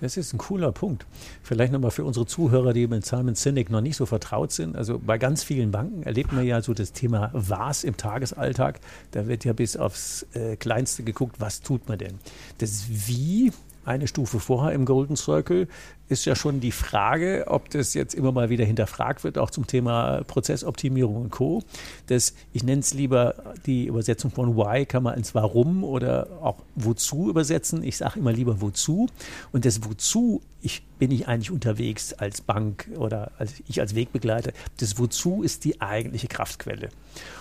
Das 0.00 0.16
ist 0.16 0.32
ein 0.32 0.38
cooler 0.38 0.70
Punkt. 0.70 1.06
Vielleicht 1.42 1.72
nochmal 1.72 1.90
für 1.90 2.04
unsere 2.04 2.26
Zuhörer, 2.26 2.72
die 2.72 2.86
mit 2.86 3.06
Simon 3.06 3.34
Sinek 3.34 3.70
noch 3.70 3.80
nicht 3.80 3.96
so 3.96 4.06
vertraut 4.06 4.52
sind. 4.52 4.76
Also 4.76 4.98
bei 4.98 5.18
ganz 5.18 5.42
vielen 5.42 5.70
Banken 5.70 6.02
erlebt 6.02 6.32
man 6.32 6.44
ja 6.44 6.60
so 6.62 6.74
das 6.74 6.92
Thema 6.92 7.30
Was 7.32 7.84
im 7.84 7.96
Tagesalltag. 7.96 8.80
Da 9.12 9.26
wird 9.26 9.44
ja 9.44 9.52
bis 9.52 9.76
aufs 9.76 10.26
äh, 10.34 10.56
Kleinste 10.56 11.04
geguckt, 11.04 11.36
was 11.38 11.62
tut 11.62 11.88
man 11.88 11.98
denn. 11.98 12.18
Das 12.58 12.84
Wie 12.88 13.52
eine 13.84 14.06
Stufe 14.08 14.40
vorher 14.40 14.72
im 14.72 14.84
Golden 14.84 15.16
Circle 15.16 15.68
ist 16.14 16.24
ja 16.24 16.36
schon 16.36 16.60
die 16.60 16.72
Frage, 16.72 17.44
ob 17.48 17.68
das 17.70 17.92
jetzt 17.94 18.14
immer 18.14 18.32
mal 18.32 18.48
wieder 18.48 18.64
hinterfragt 18.64 19.24
wird, 19.24 19.36
auch 19.36 19.50
zum 19.50 19.66
Thema 19.66 20.22
Prozessoptimierung 20.26 21.16
und 21.16 21.30
Co. 21.30 21.62
Das, 22.06 22.34
ich 22.52 22.62
nenne 22.62 22.80
es 22.80 22.94
lieber 22.94 23.54
die 23.66 23.86
Übersetzung 23.86 24.30
von 24.30 24.56
Why 24.56 24.86
kann 24.86 25.02
man 25.02 25.16
ins 25.16 25.34
Warum 25.34 25.84
oder 25.84 26.28
auch 26.40 26.56
Wozu 26.76 27.28
übersetzen. 27.28 27.82
Ich 27.82 27.96
sage 27.96 28.20
immer 28.20 28.32
lieber 28.32 28.60
Wozu. 28.60 29.08
Und 29.52 29.64
das 29.64 29.84
Wozu 29.84 30.40
ich, 30.64 30.82
bin 30.98 31.10
ich 31.10 31.28
eigentlich 31.28 31.50
unterwegs 31.50 32.14
als 32.14 32.40
Bank 32.40 32.88
oder 32.96 33.32
als 33.38 33.62
ich 33.68 33.80
als 33.80 33.94
Wegbegleiter. 33.94 34.52
Das 34.78 34.98
Wozu 34.98 35.42
ist 35.42 35.64
die 35.64 35.82
eigentliche 35.82 36.26
Kraftquelle. 36.26 36.88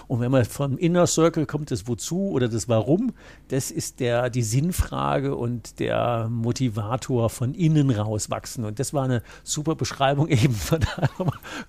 Und 0.07 0.19
wenn 0.19 0.29
man 0.29 0.43
vom 0.43 0.77
Inner 0.77 1.07
Circle 1.07 1.45
kommt, 1.45 1.71
das 1.71 1.87
Wozu 1.87 2.31
oder 2.31 2.49
das 2.49 2.67
Warum, 2.67 3.13
das 3.47 3.71
ist 3.71 4.01
der, 4.01 4.29
die 4.29 4.43
Sinnfrage 4.43 5.35
und 5.35 5.79
der 5.79 6.27
Motivator 6.29 7.29
von 7.29 7.53
innen 7.53 7.89
raus 7.91 8.29
wachsen. 8.29 8.62
Und 8.65 8.79
das 8.79 8.93
war 8.93 9.03
eine 9.03 9.23
super 9.43 9.75
Beschreibung 9.75 10.27
eben 10.29 10.53
von 10.53 10.79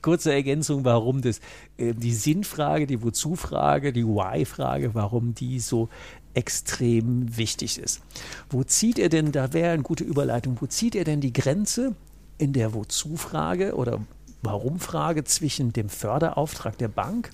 kurze 0.02 0.32
Ergänzung, 0.32 0.84
warum 0.84 1.22
das, 1.22 1.40
äh, 1.76 1.94
die 1.94 2.14
Sinnfrage, 2.14 2.86
die 2.86 3.02
Wozu-Frage, 3.02 3.92
die 3.92 4.06
Why-Frage, 4.06 4.94
warum 4.94 5.34
die 5.34 5.60
so 5.60 5.88
extrem 6.34 7.36
wichtig 7.36 7.78
ist. 7.78 8.00
Wo 8.50 8.64
zieht 8.64 8.98
er 8.98 9.08
denn, 9.08 9.32
da 9.32 9.52
wäre 9.52 9.72
eine 9.72 9.82
gute 9.82 10.04
Überleitung, 10.04 10.58
wo 10.60 10.66
zieht 10.66 10.94
er 10.94 11.04
denn 11.04 11.20
die 11.20 11.32
Grenze 11.32 11.94
in 12.38 12.52
der 12.52 12.74
Wozu-Frage 12.74 13.76
oder 13.76 14.00
Warum-Frage 14.44 15.24
zwischen 15.24 15.72
dem 15.72 15.88
Förderauftrag 15.88 16.78
der 16.78 16.88
Bank 16.88 17.30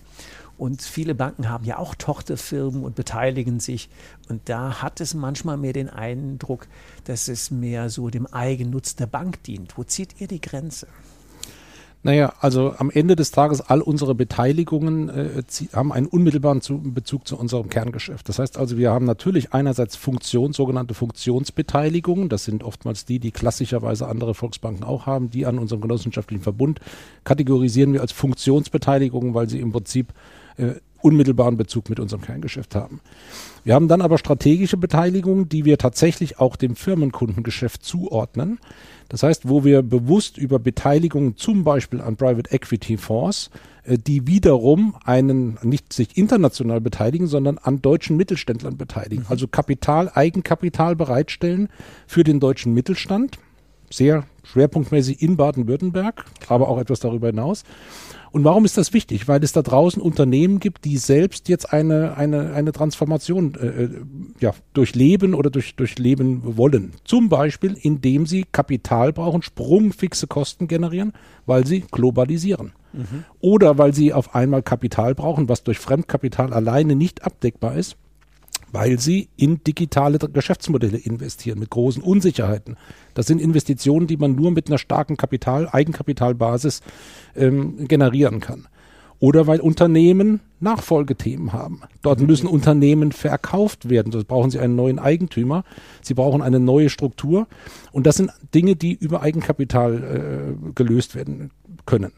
und 0.60 0.82
viele 0.82 1.14
Banken 1.14 1.48
haben 1.48 1.64
ja 1.64 1.78
auch 1.78 1.94
Tochterfirmen 1.94 2.84
und 2.84 2.94
beteiligen 2.94 3.60
sich. 3.60 3.88
Und 4.28 4.42
da 4.50 4.82
hat 4.82 5.00
es 5.00 5.14
manchmal 5.14 5.56
mehr 5.56 5.72
den 5.72 5.88
Eindruck, 5.88 6.66
dass 7.04 7.28
es 7.28 7.50
mehr 7.50 7.88
so 7.88 8.10
dem 8.10 8.26
Eigennutz 8.26 8.94
der 8.94 9.06
Bank 9.06 9.42
dient. 9.44 9.78
Wo 9.78 9.84
zieht 9.84 10.20
ihr 10.20 10.28
die 10.28 10.42
Grenze? 10.42 10.86
Naja, 12.02 12.32
also 12.40 12.74
am 12.78 12.90
Ende 12.90 13.14
des 13.14 13.30
Tages 13.30 13.60
all 13.60 13.82
unsere 13.82 14.14
Beteiligungen 14.14 15.10
äh, 15.10 15.42
haben 15.74 15.92
einen 15.92 16.06
unmittelbaren 16.06 16.62
zu, 16.62 16.78
Bezug 16.78 17.28
zu 17.28 17.36
unserem 17.38 17.68
Kerngeschäft. 17.68 18.26
Das 18.30 18.38
heißt 18.38 18.56
also, 18.56 18.78
wir 18.78 18.90
haben 18.90 19.04
natürlich 19.04 19.52
einerseits 19.52 19.96
Funktion, 19.96 20.54
sogenannte 20.54 20.94
Funktionsbeteiligungen. 20.94 22.30
Das 22.30 22.44
sind 22.44 22.64
oftmals 22.64 23.04
die, 23.04 23.18
die 23.18 23.32
klassischerweise 23.32 24.08
andere 24.08 24.34
Volksbanken 24.34 24.82
auch 24.82 25.04
haben, 25.04 25.30
die 25.30 25.44
an 25.44 25.58
unserem 25.58 25.82
genossenschaftlichen 25.82 26.42
Verbund 26.42 26.80
kategorisieren 27.24 27.92
wir 27.92 28.00
als 28.00 28.12
Funktionsbeteiligungen, 28.12 29.34
weil 29.34 29.50
sie 29.50 29.60
im 29.60 29.72
Prinzip 29.72 30.14
äh, 30.56 30.76
unmittelbaren 31.02 31.56
Bezug 31.56 31.90
mit 31.90 32.00
unserem 32.00 32.22
Kerngeschäft 32.22 32.74
haben. 32.74 33.00
Wir 33.64 33.74
haben 33.74 33.88
dann 33.88 34.00
aber 34.00 34.18
strategische 34.18 34.76
Beteiligungen, 34.76 35.48
die 35.48 35.64
wir 35.64 35.78
tatsächlich 35.78 36.38
auch 36.38 36.56
dem 36.56 36.76
Firmenkundengeschäft 36.76 37.84
zuordnen. 37.84 38.58
Das 39.08 39.22
heißt, 39.22 39.48
wo 39.48 39.64
wir 39.64 39.82
bewusst 39.82 40.38
über 40.38 40.58
Beteiligungen 40.58 41.36
zum 41.36 41.64
Beispiel 41.64 42.00
an 42.00 42.16
Private 42.16 42.50
Equity 42.52 42.96
Fonds, 42.96 43.50
äh, 43.84 43.98
die 43.98 44.26
wiederum 44.26 44.94
einen 45.04 45.58
nicht 45.62 45.92
sich 45.92 46.16
international 46.16 46.80
beteiligen, 46.80 47.26
sondern 47.26 47.58
an 47.58 47.82
deutschen 47.82 48.16
Mittelständlern 48.16 48.76
beteiligen. 48.76 49.24
Mhm. 49.24 49.30
Also 49.30 49.48
Kapital, 49.48 50.10
Eigenkapital 50.14 50.96
bereitstellen 50.96 51.68
für 52.06 52.24
den 52.24 52.40
deutschen 52.40 52.72
Mittelstand. 52.72 53.38
Sehr 53.92 54.24
schwerpunktmäßig 54.44 55.20
in 55.20 55.36
Baden-Württemberg, 55.36 56.24
aber 56.48 56.68
auch 56.68 56.78
etwas 56.78 57.00
darüber 57.00 57.28
hinaus. 57.28 57.64
Und 58.32 58.44
warum 58.44 58.64
ist 58.64 58.78
das 58.78 58.92
wichtig? 58.92 59.26
Weil 59.26 59.42
es 59.42 59.52
da 59.52 59.62
draußen 59.62 60.00
Unternehmen 60.00 60.60
gibt, 60.60 60.84
die 60.84 60.98
selbst 60.98 61.48
jetzt 61.48 61.72
eine, 61.72 62.16
eine, 62.16 62.52
eine 62.52 62.72
Transformation 62.72 63.54
äh, 63.56 63.66
äh, 63.66 63.90
ja, 64.38 64.52
durchleben 64.72 65.34
oder 65.34 65.50
durch, 65.50 65.74
durchleben 65.74 66.56
wollen. 66.56 66.92
Zum 67.04 67.28
Beispiel, 67.28 67.76
indem 67.80 68.26
sie 68.26 68.46
Kapital 68.52 69.12
brauchen, 69.12 69.42
sprungfixe 69.42 70.28
Kosten 70.28 70.68
generieren, 70.68 71.12
weil 71.46 71.66
sie 71.66 71.80
globalisieren. 71.80 72.72
Mhm. 72.92 73.24
Oder 73.40 73.78
weil 73.78 73.94
sie 73.94 74.12
auf 74.12 74.34
einmal 74.34 74.62
Kapital 74.62 75.14
brauchen, 75.14 75.48
was 75.48 75.64
durch 75.64 75.78
Fremdkapital 75.78 76.52
alleine 76.52 76.94
nicht 76.94 77.24
abdeckbar 77.24 77.74
ist 77.74 77.96
weil 78.72 78.98
sie 78.98 79.28
in 79.36 79.62
digitale 79.64 80.18
Geschäftsmodelle 80.18 80.98
investieren 80.98 81.58
mit 81.58 81.70
großen 81.70 82.02
Unsicherheiten. 82.02 82.76
Das 83.14 83.26
sind 83.26 83.40
Investitionen, 83.40 84.06
die 84.06 84.16
man 84.16 84.34
nur 84.34 84.50
mit 84.50 84.68
einer 84.68 84.78
starken 84.78 85.16
Kapital, 85.16 85.68
Eigenkapitalbasis 85.70 86.82
ähm, 87.36 87.88
generieren 87.88 88.40
kann. 88.40 88.68
Oder 89.18 89.46
weil 89.46 89.60
Unternehmen 89.60 90.40
Nachfolgethemen 90.60 91.52
haben. 91.52 91.82
Dort 92.00 92.20
müssen 92.20 92.46
Unternehmen 92.46 93.12
verkauft 93.12 93.90
werden. 93.90 94.12
Dort 94.12 94.26
brauchen 94.26 94.50
sie 94.50 94.58
einen 94.58 94.76
neuen 94.76 94.98
Eigentümer. 94.98 95.64
Sie 96.00 96.14
brauchen 96.14 96.40
eine 96.40 96.58
neue 96.58 96.88
Struktur. 96.88 97.46
Und 97.92 98.06
das 98.06 98.16
sind 98.16 98.30
Dinge, 98.54 98.76
die 98.76 98.94
über 98.94 99.20
Eigenkapital 99.20 100.56
äh, 100.56 100.72
gelöst 100.74 101.14
werden 101.14 101.50
können. 101.84 102.12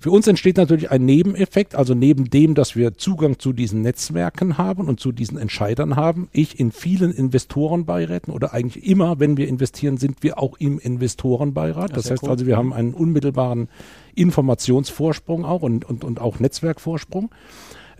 Für 0.00 0.10
uns 0.10 0.26
entsteht 0.26 0.56
natürlich 0.56 0.90
ein 0.90 1.04
Nebeneffekt, 1.04 1.74
also 1.74 1.94
neben 1.94 2.30
dem, 2.30 2.54
dass 2.54 2.76
wir 2.76 2.96
Zugang 2.96 3.38
zu 3.38 3.52
diesen 3.52 3.82
Netzwerken 3.82 4.58
haben 4.58 4.88
und 4.88 5.00
zu 5.00 5.12
diesen 5.12 5.38
Entscheidern 5.38 5.96
haben. 5.96 6.28
Ich 6.32 6.60
in 6.60 6.72
vielen 6.72 7.12
Investorenbeiräten 7.12 8.32
oder 8.32 8.52
eigentlich 8.52 8.86
immer, 8.86 9.18
wenn 9.20 9.36
wir 9.36 9.48
investieren, 9.48 9.96
sind 9.96 10.22
wir 10.22 10.38
auch 10.38 10.56
im 10.58 10.78
Investorenbeirat. 10.78 11.90
Das, 11.90 12.04
das 12.04 12.10
heißt 12.12 12.22
cool. 12.24 12.30
also, 12.30 12.46
wir 12.46 12.56
haben 12.56 12.72
einen 12.72 12.94
unmittelbaren 12.94 13.68
Informationsvorsprung 14.14 15.44
auch 15.44 15.62
und, 15.62 15.84
und, 15.84 16.04
und 16.04 16.20
auch 16.20 16.40
Netzwerkvorsprung. 16.40 17.30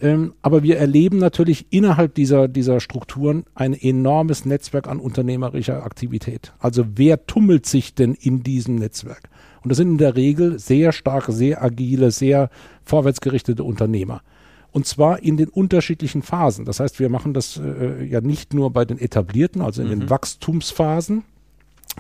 Ähm, 0.01 0.35
aber 0.43 0.63
wir 0.63 0.77
erleben 0.79 1.19
natürlich 1.19 1.67
innerhalb 1.71 2.15
dieser, 2.15 2.49
dieser 2.49 2.81
Strukturen 2.81 3.45
ein 3.55 3.73
enormes 3.73 4.45
Netzwerk 4.45 4.89
an 4.89 5.01
unternehmerischer 5.01 5.85
Aktivität. 5.85 6.53
Also 6.59 6.85
wer 6.97 7.27
tummelt 7.27 7.67
sich 7.67 7.95
denn 7.95 8.15
in 8.15 8.43
diesem 8.43 8.75
Netzwerk? 8.77 9.31
Und 9.67 9.71
das 9.71 9.79
sind 9.79 9.89
in 9.89 9.99
der 9.99 10.15
Regel 10.15 10.61
sehr 10.61 10.93
starke, 10.93 11.33
sehr 11.33 11.61
agile, 11.61 12.13
sehr 12.13 12.51
vorwärtsgerichtete 12.85 13.65
Unternehmer. 13.65 14.23
Und 14.71 14.87
zwar 14.87 15.25
in 15.25 15.37
den 15.37 15.49
unterschiedlichen 15.49 16.23
Phasen. 16.23 16.65
Das 16.65 16.79
heißt, 16.79 17.01
wir 17.01 17.09
machen 17.09 17.35
das 17.35 17.57
äh, 17.57 18.05
ja 18.05 18.21
nicht 18.21 18.55
nur 18.55 18.71
bei 18.71 18.85
den 18.85 18.97
etablierten, 18.97 19.63
also 19.63 19.83
in 19.83 19.89
mhm. 19.89 19.99
den 20.03 20.11
Wachstumsphasen 20.11 21.25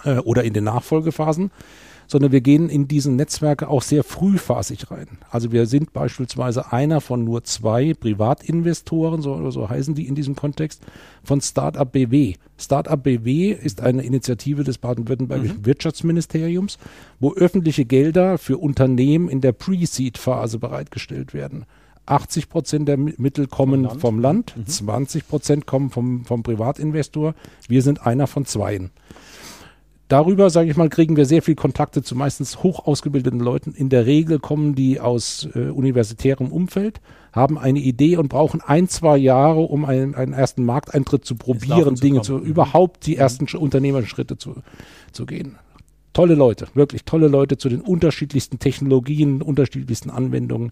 äh, 0.05 0.19
oder 0.19 0.45
in 0.45 0.53
den 0.53 0.63
Nachfolgephasen, 0.63 1.51
sondern 2.07 2.33
wir 2.33 2.41
gehen 2.41 2.69
in 2.69 2.89
diesen 2.89 3.17
Netzwerke 3.17 3.69
auch 3.69 3.83
sehr 3.83 4.05
frühphasig 4.05 4.91
rein. 4.91 5.19
Also 5.31 5.53
wir 5.53 5.67
sind 5.67 5.93
beispielsweise 5.93 6.73
einer 6.73 7.01
von 7.01 7.25
nur 7.25 7.45
zwei 7.45 7.95
Privatinvestoren, 7.95 9.23
so, 9.23 9.51
so 9.51 9.69
heißen 9.69 9.95
die 9.95 10.07
in 10.07 10.15
diesem 10.15 10.37
Kontext, 10.37 10.83
von 11.23 11.41
Startup 11.41 11.91
BW. 11.91 12.35
Startup 12.59 13.03
BW 13.03 13.53
ist 13.53 13.81
eine 13.81 14.03
Initiative 14.03 14.65
des 14.65 14.79
baden-württembergischen 14.79 15.59
mhm. 15.59 15.67
Wirtschaftsministeriums, 15.67 16.79
wo 17.21 17.35
öffentliche 17.35 17.85
Gelder 17.85 18.39
für 18.39 18.59
Unternehmen 18.59 19.29
in 19.29 19.41
der 19.41 19.53
Pre-Seed-Phase 19.53 20.59
bereitgestellt 20.59 21.35
werden. 21.35 21.67
80 22.07 22.49
Prozent 22.49 22.89
der 22.89 22.97
Mittel 22.97 23.49
kommen 23.49 23.83
vom 23.83 23.91
Land, 23.91 24.01
vom 24.01 24.19
Land 24.21 24.57
mhm. 24.57 24.67
20 24.67 25.29
Prozent 25.29 25.67
kommen 25.67 25.91
vom, 25.91 26.25
vom 26.25 26.43
Privatinvestor. 26.43 27.35
Wir 27.69 27.83
sind 27.83 28.07
einer 28.07 28.27
von 28.27 28.45
zweien. 28.47 28.91
Darüber, 30.09 30.51
sage 30.51 30.71
ich 30.71 30.77
mal, 30.77 30.89
kriegen 30.89 31.17
wir 31.17 31.27
sehr 31.27 31.43
viel 31.43 31.57
Kontakte 31.57 32.01
zu 32.01 32.15
meistens 32.15 32.63
hoch 32.63 32.87
ausgebildeten 32.87 33.41
Leuten. 33.41 33.75
In 33.75 33.89
der 33.89 34.07
Regel 34.07 34.39
kommen 34.39 34.77
die 34.77 35.01
aus 35.01 35.49
äh, 35.55 35.69
universitärem 35.71 36.53
Umfeld, 36.53 37.01
haben 37.33 37.59
eine 37.59 37.81
Idee 37.81 38.17
und 38.17 38.29
brauchen 38.29 38.61
ein, 38.61 38.89
zwei 38.89 39.17
Jahre, 39.17 39.61
um 39.61 39.85
einen, 39.85 40.15
einen 40.15 40.33
ersten 40.33 40.65
Markteintritt 40.65 41.25
zu 41.25 41.35
probieren, 41.35 41.97
Dinge 41.97 42.23
zu, 42.23 42.35
mhm. 42.35 42.45
überhaupt 42.45 43.07
die 43.07 43.17
ersten 43.17 43.47
mhm. 43.53 43.59
Unternehmerschritte 43.59 44.39
zu, 44.39 44.63
zu 45.11 45.27
gehen. 45.27 45.57
Tolle 46.13 46.35
Leute, 46.35 46.69
wirklich 46.75 47.05
tolle 47.05 47.27
Leute 47.27 47.59
zu 47.59 47.69
den 47.69 47.81
unterschiedlichsten 47.81 48.61
Technologien, 48.61 49.43
unterschiedlichsten 49.43 50.11
Anwendungen. 50.11 50.71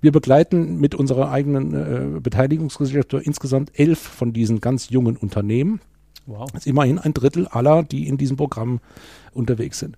Wir 0.00 0.12
begleiten 0.12 0.78
mit 0.78 0.94
unserer 0.94 1.30
eigenen 1.32 1.74
äh, 1.74 2.20
Beteiligungsgesellschaft 2.20 3.26
insgesamt 3.26 3.72
elf 3.74 3.98
von 3.98 4.32
diesen 4.32 4.60
ganz 4.60 4.88
jungen 4.88 5.16
Unternehmen 5.16 5.80
Wow. 6.28 6.50
Das 6.52 6.62
ist 6.62 6.66
immerhin 6.66 6.98
ein 6.98 7.14
Drittel 7.14 7.48
aller, 7.48 7.82
die 7.82 8.06
in 8.06 8.18
diesem 8.18 8.36
Programm 8.36 8.80
unterwegs 9.32 9.78
sind. 9.78 9.96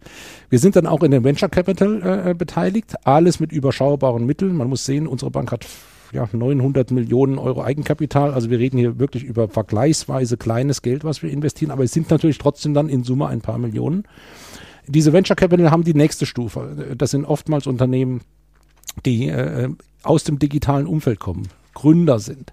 Wir 0.48 0.60
sind 0.60 0.76
dann 0.76 0.86
auch 0.86 1.02
in 1.02 1.10
dem 1.10 1.24
Venture 1.24 1.48
Capital 1.48 2.28
äh, 2.28 2.34
beteiligt, 2.34 2.94
alles 3.04 3.40
mit 3.40 3.50
überschaubaren 3.50 4.24
Mitteln. 4.24 4.56
Man 4.56 4.68
muss 4.68 4.84
sehen, 4.84 5.08
unsere 5.08 5.32
Bank 5.32 5.50
hat 5.50 5.66
ja, 6.12 6.28
900 6.30 6.92
Millionen 6.92 7.36
Euro 7.38 7.64
Eigenkapital. 7.64 8.32
Also 8.32 8.48
wir 8.48 8.60
reden 8.60 8.78
hier 8.78 9.00
wirklich 9.00 9.24
über 9.24 9.48
vergleichsweise 9.48 10.36
kleines 10.36 10.82
Geld, 10.82 11.02
was 11.02 11.22
wir 11.24 11.30
investieren, 11.30 11.72
aber 11.72 11.82
es 11.82 11.92
sind 11.92 12.10
natürlich 12.10 12.38
trotzdem 12.38 12.74
dann 12.74 12.88
in 12.88 13.02
Summe 13.02 13.26
ein 13.26 13.40
paar 13.40 13.58
Millionen. 13.58 14.04
Diese 14.86 15.12
Venture 15.12 15.36
Capital 15.36 15.72
haben 15.72 15.82
die 15.82 15.94
nächste 15.94 16.26
Stufe. 16.26 16.94
Das 16.96 17.10
sind 17.10 17.24
oftmals 17.24 17.66
Unternehmen, 17.66 18.20
die 19.04 19.28
äh, 19.28 19.68
aus 20.04 20.22
dem 20.22 20.38
digitalen 20.38 20.86
Umfeld 20.86 21.18
kommen, 21.18 21.48
Gründer 21.74 22.20
sind. 22.20 22.52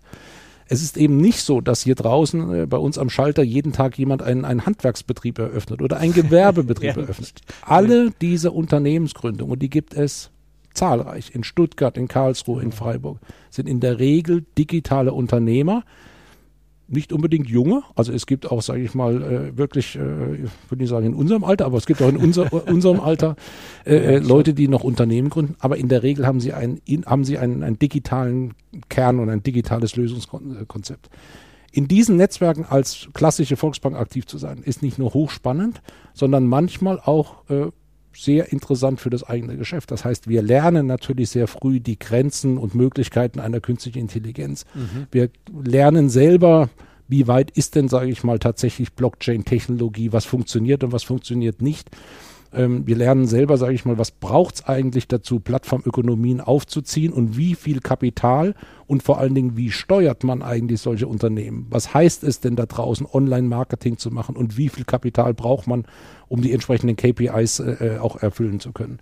Es 0.68 0.82
ist 0.82 0.98
eben 0.98 1.18
nicht 1.18 1.42
so, 1.42 1.62
dass 1.62 1.84
hier 1.84 1.96
draußen 1.96 2.54
äh, 2.54 2.66
bei 2.66 2.78
uns 2.78 2.98
am 2.98 3.10
Schalter 3.10 3.44
jeden 3.44 3.74
Tag 3.74 3.98
jemand 3.98 4.22
einen, 4.22 4.46
einen 4.46 4.66
Handwerksbetrieb 4.66 5.40
eröffnet 5.40 5.82
oder 5.82 5.98
einen 5.98 6.14
Gewerbebetrieb 6.14 6.96
ja, 6.96 7.02
eröffnet. 7.02 7.42
Alle 7.62 8.12
diese 8.22 8.52
Unternehmensgründungen, 8.52 9.54
und 9.54 9.62
die 9.62 9.70
gibt 9.70 9.94
es 9.94 10.32
zahlreich, 10.74 11.32
in 11.34 11.44
Stuttgart, 11.44 11.98
in 11.98 12.08
Karlsruhe, 12.08 12.62
in 12.62 12.72
Freiburg, 12.72 13.20
sind 13.50 13.68
in 13.68 13.80
der 13.80 14.00
Regel 14.00 14.46
digitale 14.58 15.14
Unternehmer, 15.14 15.84
nicht 16.88 17.12
unbedingt 17.12 17.48
junge. 17.50 17.84
Also 17.96 18.14
es 18.14 18.26
gibt 18.26 18.50
auch, 18.50 18.62
sage 18.62 18.82
ich 18.82 18.94
mal, 18.96 19.22
äh, 19.22 19.58
wirklich, 19.58 19.96
äh, 19.96 20.36
ich 20.36 20.50
würde 20.70 20.84
nicht 20.84 20.90
sagen 20.90 21.06
in 21.06 21.14
unserem 21.14 21.44
Alter, 21.44 21.66
aber 21.66 21.78
es 21.78 21.86
gibt 21.86 22.02
auch 22.02 22.10
in 22.10 22.18
unser, 22.18 22.52
unserem 22.68 23.00
Alter 23.00 23.36
äh, 23.86 23.96
äh, 23.96 24.18
Leute, 24.20 24.54
die 24.54 24.68
noch 24.68 24.84
Unternehmen 24.84 25.30
gründen. 25.30 25.56
Aber 25.60 25.78
in 25.78 25.90
der 25.90 26.04
Regel 26.04 26.26
haben 26.26 26.40
sie, 26.40 26.54
ein, 26.54 26.80
in, 26.86 27.06
haben 27.06 27.26
sie 27.26 27.38
einen, 27.38 27.64
einen 27.64 27.80
digitalen 27.80 28.54
Kern 28.90 29.20
und 29.20 29.30
ein 29.30 29.44
digitales 29.44 29.96
Lösungskonzept. 29.96 31.10
In 31.72 31.88
diesen 31.88 32.16
Netzwerken 32.16 32.66
als 32.66 33.10
klassische 33.14 33.58
Volksbank 33.58 33.96
aktiv 33.98 34.26
zu 34.26 34.38
sein, 34.38 34.60
ist 34.64 34.82
nicht 34.82 34.98
nur 34.98 35.14
hochspannend, 35.14 35.82
sondern 36.14 36.48
manchmal 36.48 37.00
auch 37.00 37.50
äh, 37.50 37.68
sehr 38.18 38.52
interessant 38.52 39.00
für 39.00 39.10
das 39.10 39.24
eigene 39.24 39.58
Geschäft. 39.58 39.92
Das 39.92 40.04
heißt, 40.04 40.28
wir 40.28 40.42
lernen 40.42 40.88
natürlich 40.88 41.30
sehr 41.30 41.48
früh 41.48 41.80
die 41.80 42.00
Grenzen 42.00 42.58
und 42.58 42.76
Möglichkeiten 42.76 43.40
einer 43.40 43.60
künstlichen 43.60 44.00
Intelligenz. 44.00 44.66
Mhm. 44.74 45.08
Wir 45.12 45.30
lernen 45.64 46.10
selber, 46.10 46.70
wie 47.08 47.28
weit 47.28 47.52
ist 47.52 47.76
denn, 47.76 47.88
sage 47.88 48.10
ich 48.10 48.24
mal, 48.24 48.40
tatsächlich 48.40 48.94
Blockchain-Technologie, 48.94 50.12
was 50.12 50.26
funktioniert 50.26 50.84
und 50.84 50.92
was 50.92 51.04
funktioniert 51.04 51.62
nicht. 51.62 51.90
Ähm, 52.54 52.88
wir 52.88 52.96
lernen 52.96 53.26
selber, 53.26 53.58
sage 53.58 53.74
ich 53.74 53.86
mal, 53.86 53.98
was 53.98 54.12
braucht 54.12 54.56
es 54.56 54.66
eigentlich 54.66 55.08
dazu, 55.08 55.40
Plattformökonomien 55.40 56.42
aufzuziehen 56.42 57.14
und 57.14 57.38
wie 57.38 57.56
viel 57.56 57.80
Kapital 57.80 58.56
und 58.86 59.04
vor 59.04 59.20
allen 59.20 59.36
Dingen, 59.36 59.58
wie 59.58 59.72
steuert 59.72 60.24
man 60.24 60.42
eigentlich 60.42 60.82
solche 60.82 61.08
Unternehmen? 61.08 61.68
Was 61.70 61.94
heißt 61.94 62.24
es 62.24 62.40
denn 62.40 62.56
da 62.56 62.66
draußen, 62.66 63.06
Online-Marketing 63.12 63.98
zu 63.98 64.12
machen 64.12 64.36
und 64.36 64.58
wie 64.58 64.70
viel 64.70 64.86
Kapital 64.86 65.34
braucht 65.34 65.68
man, 65.68 65.86
um 66.28 66.42
die 66.42 66.54
entsprechenden 66.54 66.96
KPIs 66.96 67.60
äh, 67.60 67.96
äh, 67.96 67.98
auch 68.00 68.22
erfüllen 68.22 68.60
zu 68.60 68.72
können? 68.72 69.00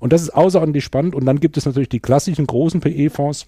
Und 0.00 0.12
das 0.12 0.22
ist 0.22 0.30
außerordentlich 0.30 0.82
spannend. 0.82 1.14
Und 1.14 1.26
dann 1.26 1.38
gibt 1.38 1.56
es 1.56 1.64
natürlich 1.64 1.88
die 1.88 2.00
klassischen 2.00 2.48
großen 2.48 2.80
PE-Fonds, 2.80 3.46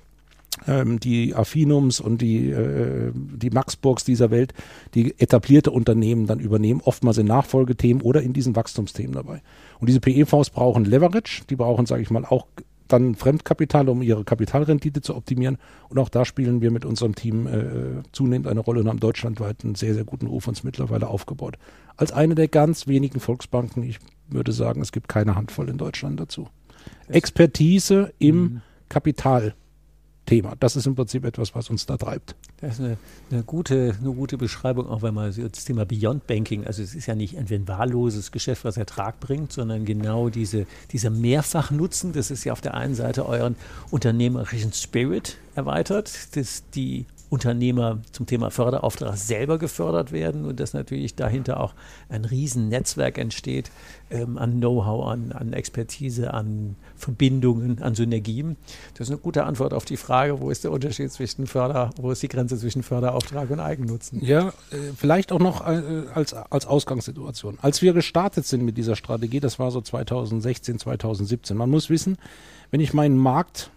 ähm, 0.67 1.01
die 1.01 1.35
Affinums 1.35 2.01
und 2.01 2.21
die, 2.21 2.51
äh, 2.51 3.13
die 3.15 3.51
Maxburgs 3.51 4.05
dieser 4.05 4.31
Welt, 4.31 4.55
die 4.95 5.19
etablierte 5.19 5.71
Unternehmen 5.71 6.27
dann 6.27 6.41
übernehmen, 6.41 6.81
oftmals 6.85 7.19
in 7.19 7.27
Nachfolgethemen 7.27 8.03
oder 8.03 8.23
in 8.23 8.33
diesen 8.33 8.57
Wachstumsthemen 8.57 9.13
dabei. 9.13 9.43
Und 9.81 9.89
diese 9.89 10.01
PE-Fonds 10.01 10.51
brauchen 10.51 10.85
Leverage, 10.85 11.43
die 11.49 11.57
brauchen, 11.57 11.87
sage 11.87 12.03
ich 12.03 12.11
mal, 12.11 12.25
auch 12.25 12.47
dann 12.89 13.15
Fremdkapital, 13.15 13.89
um 13.89 14.03
ihre 14.03 14.25
Kapitalrendite 14.25 15.01
zu 15.01 15.17
optimieren. 15.17 15.59
Und 15.89 15.99
auch 15.99 16.09
da 16.09 16.25
spielen 16.25 16.61
wir 16.61 16.71
mit 16.71 16.85
unserem 16.85 17.15
Team 17.15 17.47
äh, 17.47 18.03
zunehmend 18.13 18.47
eine 18.47 18.61
Rolle 18.61 18.81
und 18.81 18.89
haben 18.89 19.01
deutschlandweit 19.01 19.65
einen 19.65 19.75
sehr, 19.75 19.95
sehr 19.95 20.05
guten 20.05 20.27
Ruf 20.27 20.49
uns 20.49 20.65
mittlerweile 20.65 21.09
aufgebaut. 21.09 21.57
Als 21.97 22.13
eine 22.13 22.35
der 22.35 22.49
ganz 22.49 22.87
wenigen 22.87 23.21
Volksbanken, 23.21 23.83
ich 23.83 23.99
würde 24.29 24.53
sagen, 24.53 24.81
es 24.81 24.93
gibt 24.93 25.09
keine 25.09 25.35
Handvoll 25.35 25.69
in 25.69 25.79
Deutschland 25.79 26.21
dazu. 26.21 26.49
Expertise 27.09 28.13
im 28.19 28.37
mhm. 28.37 28.63
Kapital. 28.89 29.55
Thema. 30.27 30.55
Das 30.59 30.77
ist 30.77 30.87
im 30.87 30.95
Prinzip 30.95 31.25
etwas, 31.25 31.55
was 31.55 31.71
uns 31.71 31.87
da 31.87 31.97
treibt. 31.97 32.35
Das 32.61 32.75
ist 32.75 32.81
eine, 32.81 32.97
eine, 33.31 33.43
gute, 33.43 33.95
eine 34.01 34.13
gute 34.13 34.39
Beschreibung, 34.39 34.87
auch 34.89 35.03
wenn 35.03 35.15
man 35.15 35.35
das 35.35 35.65
Thema 35.65 35.85
Beyond 35.85 36.27
Banking, 36.27 36.65
also 36.67 36.83
es 36.83 36.95
ist 36.95 37.07
ja 37.07 37.15
nicht 37.15 37.37
ein 37.37 37.69
wahlloses 37.69 38.33
Geschäft, 38.33 38.65
was 38.65 38.77
Ertrag 38.77 39.21
bringt, 39.21 39.53
sondern 39.53 39.85
genau 39.85 40.31
diese, 40.31 40.67
dieser 40.93 41.11
Mehrfachnutzen, 41.11 42.13
das 42.13 42.31
ist 42.31 42.45
ja 42.45 42.53
auf 42.53 42.61
der 42.61 42.75
einen 42.75 42.95
Seite 42.95 43.27
euren 43.27 43.57
unternehmerischen 43.91 44.73
Spirit 44.73 45.37
erweitert, 45.55 46.37
dass 46.37 46.69
die 46.71 47.07
Unternehmer 47.35 47.99
zum 48.13 48.27
Thema 48.27 48.53
Förderauftrag 48.53 49.17
selber 49.17 49.59
gefördert 49.59 50.13
werden 50.13 50.45
und 50.45 50.61
dass 50.61 50.73
natürlich 50.73 51.17
dahinter 51.17 51.59
auch 51.59 51.75
ein 52.09 52.25
Riesennetzwerk 52.25 53.19
entsteht 53.19 53.73
ähm, 54.09 54.39
an 54.39 54.61
Know-how, 54.61 55.09
an, 55.09 55.33
an, 55.33 55.53
Expertise, 55.53 56.33
an 56.33 56.77
Verbindungen, 56.95 57.83
an 57.83 57.97
Synergien. 57.97 58.57
Das 58.93 59.09
ist 59.09 59.11
eine 59.11 59.21
gute 59.21 59.43
Antwort 59.47 59.75
auf 59.75 59.85
die 59.85 59.97
Frage, 59.97 60.41
wo 60.41 60.49
ist 60.49 60.63
der 60.63 60.71
Unterschied 60.71 61.11
zwischen 61.11 61.49
Förder, 61.49 61.91
wo 62.01 62.13
ist 62.13 62.23
die 62.23 62.29
Grenze 62.29 62.57
zwischen 62.57 62.85
Förderauftrag 62.85 63.51
und 63.51 63.59
Eigennutzen? 63.59 64.25
Ja, 64.25 64.51
äh, 64.71 64.93
vielleicht 64.97 65.33
auch 65.33 65.41
noch 65.41 65.67
äh, 65.67 66.05
als, 66.15 66.35
als 66.35 66.67
Ausgangssituation. 66.67 67.59
Als 67.61 67.83
wir 67.83 67.95
gestartet 67.95 68.47
sind 68.47 68.65
mit 68.65 68.79
dieser 68.79 68.95
Strategie, 68.95 69.41
das 69.41 69.59
war 69.59 69.73
so 69.73 69.81
2016, 69.81 70.79
2017, 70.79 71.57
man 71.57 71.69
muss 71.69 71.91
wissen, 71.91 72.17
wenn 72.71 72.79
ich 72.79 72.95
meinen 72.95 73.19
Markt 73.19 73.73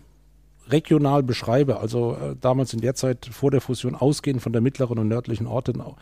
regional 0.72 1.24
beschreibe, 1.24 1.80
also 1.80 2.14
äh, 2.16 2.36
damals 2.40 2.74
in 2.74 2.82
der 2.82 2.96
Zeit 2.96 3.30
vor 3.32 3.52
der 3.52 3.62
Fusion 3.62 3.96
ausgehend 3.96 4.42
von 4.42 4.54
der 4.54 4.62
mittleren 4.62 5.00
und 5.00 5.08
nördlichen 5.08 5.48
Ortenau, 5.48 5.96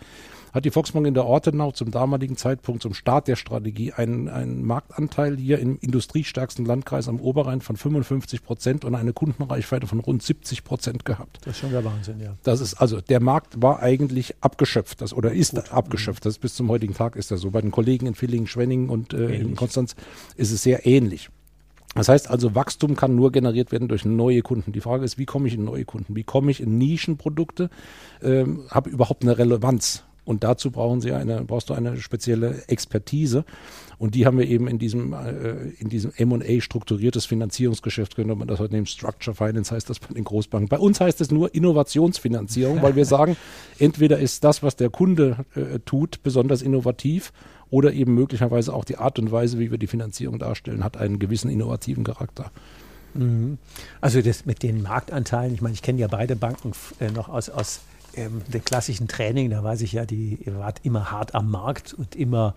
hat 0.56 0.64
die 0.64 0.72
Volksbank 0.72 1.06
in 1.06 1.14
der 1.14 1.26
Ortenau 1.26 1.72
zum 1.72 1.92
damaligen 1.92 2.38
Zeitpunkt, 2.38 2.82
zum 2.82 2.94
Start 2.94 3.28
der 3.28 3.36
Strategie, 3.36 3.92
einen, 3.92 4.30
einen 4.30 4.64
Marktanteil 4.64 5.36
hier 5.36 5.60
im 5.60 5.78
industriestärksten 5.82 6.66
Landkreis 6.66 7.10
am 7.10 7.20
Oberrhein 7.20 7.60
von 7.60 7.76
55 7.76 8.42
Prozent 8.42 8.86
und 8.86 8.96
eine 8.96 9.12
Kundenreichweite 9.12 9.86
von 9.86 10.00
rund 10.00 10.24
70 10.24 10.64
Prozent 10.64 11.04
gehabt. 11.04 11.40
Das 11.42 11.56
ist 11.56 11.60
schon 11.60 11.72
der 11.72 11.84
Wahnsinn, 11.84 12.22
ja. 12.22 12.38
Das 12.44 12.62
ist 12.62 12.76
also, 12.76 13.02
der 13.02 13.20
Markt 13.20 13.62
war 13.62 13.82
eigentlich 13.82 14.36
abgeschöpft, 14.40 15.02
das, 15.02 15.14
oder 15.14 15.34
ist 15.34 15.56
Gut. 15.56 15.74
abgeschöpft. 15.74 16.26
Das 16.26 16.38
bis 16.38 16.56
zum 16.56 16.70
heutigen 16.70 16.94
Tag 16.94 17.18
ist 17.18 17.32
das 17.32 17.42
so. 17.42 17.52
Bei 17.52 17.60
den 17.60 17.72
Kollegen 17.72 18.08
in 18.08 18.16
Villingen, 18.16 18.48
Schwenningen 18.48 18.90
und 18.90 19.14
äh, 19.14 19.36
in 19.36 19.58
Konstanz 19.58 19.94
ist 20.38 20.54
es 20.54 20.64
sehr 20.64 20.86
ähnlich. 20.86 21.30
Das 21.96 22.10
heißt 22.10 22.30
also, 22.30 22.54
Wachstum 22.56 22.96
kann 22.96 23.16
nur 23.16 23.32
generiert 23.32 23.72
werden 23.72 23.88
durch 23.88 24.06
neue 24.06 24.42
Kunden. 24.42 24.74
Die 24.74 24.82
Frage 24.82 25.06
ist, 25.06 25.18
wie 25.18 25.26
komme 25.26 25.48
ich 25.48 25.56
in 25.56 25.64
neue 25.64 25.86
Kunden? 25.86 26.16
Wie 26.16 26.24
komme 26.24 26.52
ich 26.52 26.62
in 26.62 26.78
Nischenprodukte? 26.78 27.70
Ähm, 28.22 28.66
habe 28.70 28.90
überhaupt 28.90 29.24
eine 29.24 29.38
Relevanz? 29.38 30.04
Und 30.26 30.44
dazu 30.44 30.72
brauchen 30.72 31.02
Sie 31.02 31.14
eine, 31.14 31.44
brauchst 31.44 31.70
du 31.70 31.74
eine 31.74 31.98
spezielle 31.98 32.64
Expertise. 32.68 33.46
Und 33.98 34.16
die 34.16 34.26
haben 34.26 34.38
wir 34.38 34.48
eben 34.48 34.68
in 34.68 34.80
diesem, 34.80 35.14
äh, 35.14 35.70
in 35.78 35.88
diesem 35.88 36.12
M&A 36.18 36.60
strukturiertes 36.60 37.26
Finanzierungsgeschäft 37.26 38.16
genommen. 38.16 38.40
Man 38.40 38.48
das 38.48 38.60
heute 38.60 38.74
nennt 38.74 38.90
Structure 38.90 39.36
Finance 39.36 39.74
heißt 39.74 39.90
das 39.90 40.00
bei 40.00 40.14
den 40.14 40.24
Großbanken. 40.24 40.68
Bei 40.68 40.80
uns 40.80 41.00
heißt 41.00 41.22
es 41.22 41.32
nur 41.32 41.54
Innovationsfinanzierung, 41.54 42.82
weil 42.82 42.96
wir 42.96 43.06
sagen, 43.06 43.38
entweder 43.80 44.18
ist 44.20 44.44
das, 44.44 44.64
was 44.64 44.76
der 44.76 44.90
Kunde 44.90 45.46
äh, 45.56 45.80
tut, 45.86 46.24
besonders 46.24 46.62
innovativ 46.62 47.32
oder 47.76 47.92
eben 47.92 48.16
möglicherweise 48.16 48.74
auch 48.74 48.86
die 48.86 48.96
Art 48.96 49.20
und 49.20 49.34
Weise, 49.34 49.60
wie 49.60 49.70
wir 49.70 49.78
die 49.78 49.88
Finanzierung 49.88 50.40
darstellen, 50.40 50.82
hat 50.82 50.96
einen 50.96 51.20
gewissen 51.20 51.52
innovativen 51.52 52.06
Charakter. 52.06 52.50
Mhm. 53.14 53.58
Also 54.00 54.22
das 54.22 54.46
mit 54.46 54.64
den 54.64 54.82
Marktanteilen, 54.82 55.54
ich 55.54 55.62
meine, 55.62 55.74
ich 55.74 55.82
kenne 55.82 56.00
ja 56.00 56.08
beide 56.08 56.38
Banken 56.38 56.72
äh, 57.02 57.12
noch 57.12 57.28
aus, 57.28 57.50
aus 57.50 57.82
ähm, 58.16 58.44
dem 58.48 58.64
klassischen 58.64 59.10
Training, 59.10 59.50
da 59.50 59.62
weiß 59.62 59.82
ich 59.82 59.92
ja, 59.92 60.06
die 60.06 60.40
wart 60.46 60.80
immer 60.84 61.12
hart 61.12 61.36
am 61.36 61.52
Markt 61.52 61.94
und 61.94 62.16
immer 62.16 62.56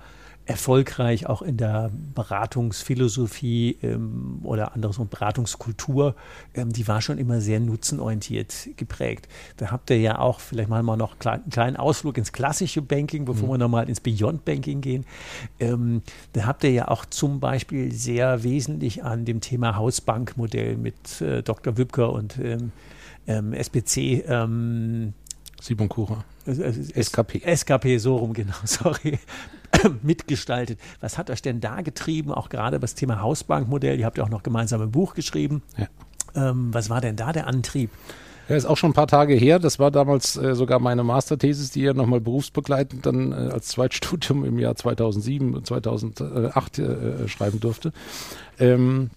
erfolgreich 0.48 1.26
auch 1.26 1.42
in 1.42 1.58
der 1.58 1.90
Beratungsphilosophie 2.14 3.76
ähm, 3.82 4.40
oder 4.42 4.74
anderes 4.74 4.98
und 4.98 5.10
Beratungskultur, 5.10 6.14
ähm, 6.54 6.72
die 6.72 6.88
war 6.88 7.02
schon 7.02 7.18
immer 7.18 7.42
sehr 7.42 7.60
nutzenorientiert 7.60 8.70
geprägt. 8.76 9.28
Da 9.58 9.70
habt 9.70 9.90
ihr 9.90 10.00
ja 10.00 10.18
auch, 10.18 10.40
vielleicht 10.40 10.70
machen 10.70 10.86
wir 10.86 10.96
noch 10.96 11.16
einen 11.22 11.50
kleinen 11.50 11.76
Ausflug 11.76 12.16
ins 12.16 12.32
klassische 12.32 12.80
Banking, 12.80 13.26
bevor 13.26 13.46
mhm. 13.46 13.52
wir 13.52 13.58
nochmal 13.58 13.88
ins 13.90 14.00
Beyond 14.00 14.46
Banking 14.46 14.80
gehen. 14.80 15.04
Ähm, 15.60 16.02
da 16.32 16.46
habt 16.46 16.64
ihr 16.64 16.70
ja 16.70 16.88
auch 16.88 17.04
zum 17.04 17.40
Beispiel 17.40 17.92
sehr 17.92 18.42
wesentlich 18.42 19.04
an 19.04 19.26
dem 19.26 19.42
Thema 19.42 19.76
Hausbankmodell 19.76 20.78
mit 20.78 21.20
äh, 21.20 21.42
Dr. 21.42 21.76
Wübker 21.76 22.10
und 22.10 22.38
ähm, 22.38 22.72
ähm, 23.26 23.52
SPC 23.52 24.24
ähm, 24.26 25.12
Simon 25.60 25.90
Kucher. 25.90 26.24
SKP. 26.46 27.42
SKP, 27.44 27.98
so 27.98 28.16
rum, 28.16 28.32
genau, 28.32 28.54
sorry. 28.64 29.18
mitgestaltet. 30.02 30.78
Was 31.00 31.18
hat 31.18 31.30
euch 31.30 31.42
denn 31.42 31.60
da 31.60 31.82
getrieben, 31.82 32.32
auch 32.32 32.48
gerade 32.48 32.78
das 32.80 32.94
Thema 32.94 33.20
Hausbankmodell? 33.20 33.98
Ihr 33.98 34.06
habt 34.06 34.18
ja 34.18 34.24
auch 34.24 34.28
noch 34.28 34.42
gemeinsam 34.42 34.82
ein 34.82 34.90
Buch 34.90 35.14
geschrieben. 35.14 35.62
Ja. 35.76 35.86
Ähm, 36.34 36.72
was 36.72 36.90
war 36.90 37.00
denn 37.00 37.16
da 37.16 37.32
der 37.32 37.46
Antrieb? 37.46 37.90
Ja, 38.48 38.56
ist 38.56 38.64
auch 38.64 38.78
schon 38.78 38.90
ein 38.90 38.94
paar 38.94 39.06
Tage 39.06 39.34
her. 39.34 39.58
Das 39.58 39.78
war 39.78 39.90
damals 39.90 40.36
äh, 40.36 40.54
sogar 40.54 40.78
meine 40.78 41.04
Masterthesis, 41.04 41.70
die 41.70 41.82
ja 41.82 41.92
nochmal 41.92 42.20
berufsbegleitend 42.20 43.04
dann 43.04 43.32
äh, 43.32 43.34
als 43.52 43.68
Zweitstudium 43.68 44.44
im 44.44 44.58
Jahr 44.58 44.74
2007 44.74 45.54
und 45.54 45.66
2008 45.66 46.78
äh, 46.78 47.28
schreiben 47.28 47.60
durfte. 47.60 47.92
Ähm, 48.58 49.10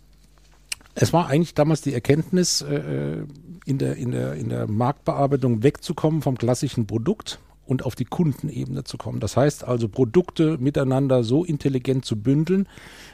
es 0.95 1.13
war 1.13 1.27
eigentlich 1.27 1.53
damals 1.53 1.81
die 1.81 1.93
Erkenntnis, 1.93 2.61
äh, 2.61 2.75
äh, 2.75 3.25
in, 3.65 3.77
der, 3.77 3.95
in, 3.95 4.11
der, 4.11 4.33
in 4.33 4.49
der 4.49 4.67
Marktbearbeitung 4.67 5.63
wegzukommen 5.63 6.21
vom 6.21 6.37
klassischen 6.37 6.85
Produkt 6.85 7.39
und 7.65 7.85
auf 7.85 7.95
die 7.95 8.05
Kundenebene 8.05 8.83
zu 8.83 8.97
kommen. 8.97 9.19
Das 9.19 9.37
heißt 9.37 9.63
also, 9.65 9.87
Produkte 9.87 10.57
miteinander 10.59 11.23
so 11.23 11.43
intelligent 11.45 12.05
zu 12.05 12.21
bündeln, 12.21 12.67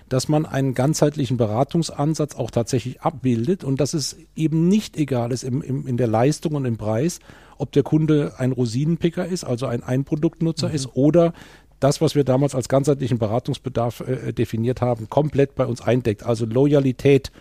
dass 0.09 0.29
man 0.29 0.45
einen 0.45 0.73
ganzheitlichen 0.73 1.37
Beratungsansatz 1.37 2.35
auch 2.35 2.49
tatsächlich 2.49 3.01
abbildet 3.01 3.63
und 3.63 3.79
dass 3.79 3.93
es 3.93 4.17
eben 4.35 4.67
nicht 4.67 4.97
egal 4.97 5.31
ist 5.31 5.43
im, 5.43 5.61
im, 5.61 5.85
in 5.85 5.97
der 5.97 6.07
Leistung 6.07 6.55
und 6.55 6.65
im 6.65 6.77
Preis, 6.77 7.19
ob 7.57 7.71
der 7.71 7.83
Kunde 7.83 8.33
ein 8.37 8.51
Rosinenpicker 8.51 9.25
ist, 9.25 9.43
also 9.43 9.65
ein 9.65 9.83
Einproduktnutzer 9.83 10.69
mhm. 10.69 10.75
ist, 10.75 10.89
oder 10.95 11.33
das, 11.79 12.01
was 12.01 12.15
wir 12.15 12.23
damals 12.23 12.55
als 12.55 12.69
ganzheitlichen 12.69 13.19
Beratungsbedarf 13.19 14.01
äh, 14.01 14.33
definiert 14.33 14.81
haben, 14.81 15.09
komplett 15.09 15.55
bei 15.55 15.65
uns 15.65 15.81
eindeckt. 15.81 16.23
Also 16.23 16.45
Loyalität. 16.45 17.31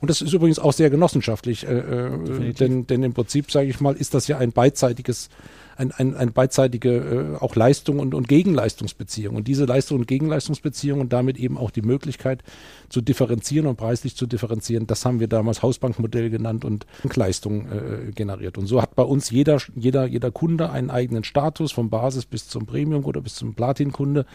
Und 0.00 0.10
das 0.10 0.20
ist 0.20 0.32
übrigens 0.32 0.58
auch 0.58 0.72
sehr 0.72 0.90
genossenschaftlich, 0.90 1.66
äh, 1.66 1.78
äh 1.78 2.52
denn, 2.52 2.86
denn 2.86 3.02
im 3.02 3.14
Prinzip, 3.14 3.50
sage 3.50 3.68
ich 3.68 3.80
mal, 3.80 3.94
ist 3.94 4.14
das 4.14 4.26
ja 4.26 4.38
ein 4.38 4.52
beidseitiges 4.52 5.28
ein, 5.76 5.92
ein, 5.92 6.14
ein 6.14 6.32
beidseitige 6.32 7.36
äh, 7.38 7.42
auch 7.42 7.54
Leistung 7.54 7.98
und, 7.98 8.14
und 8.14 8.28
Gegenleistungsbeziehung. 8.28 9.36
Und 9.36 9.46
diese 9.46 9.66
Leistung 9.66 9.98
und 10.00 10.08
Gegenleistungsbeziehung 10.08 11.00
und 11.00 11.12
damit 11.12 11.38
eben 11.38 11.58
auch 11.58 11.70
die 11.70 11.82
Möglichkeit 11.82 12.42
zu 12.88 13.00
differenzieren 13.00 13.66
und 13.66 13.76
preislich 13.76 14.16
zu 14.16 14.26
differenzieren, 14.26 14.86
das 14.86 15.04
haben 15.04 15.20
wir 15.20 15.28
damals 15.28 15.62
Hausbankmodell 15.62 16.30
genannt 16.30 16.64
und 16.64 16.86
Leistung 17.14 17.66
äh, 17.70 18.12
generiert. 18.12 18.58
Und 18.58 18.66
so 18.66 18.80
hat 18.80 18.94
bei 18.94 19.02
uns 19.02 19.30
jeder, 19.30 19.58
jeder, 19.74 20.06
jeder 20.06 20.30
Kunde 20.30 20.70
einen 20.70 20.90
eigenen 20.90 21.24
Status 21.24 21.72
vom 21.72 21.90
Basis 21.90 22.24
bis 22.24 22.48
zum 22.48 22.66
Premium 22.66 23.04
oder 23.04 23.20
bis 23.20 23.34
zum 23.34 23.54
Platin-Kunde. 23.54 24.26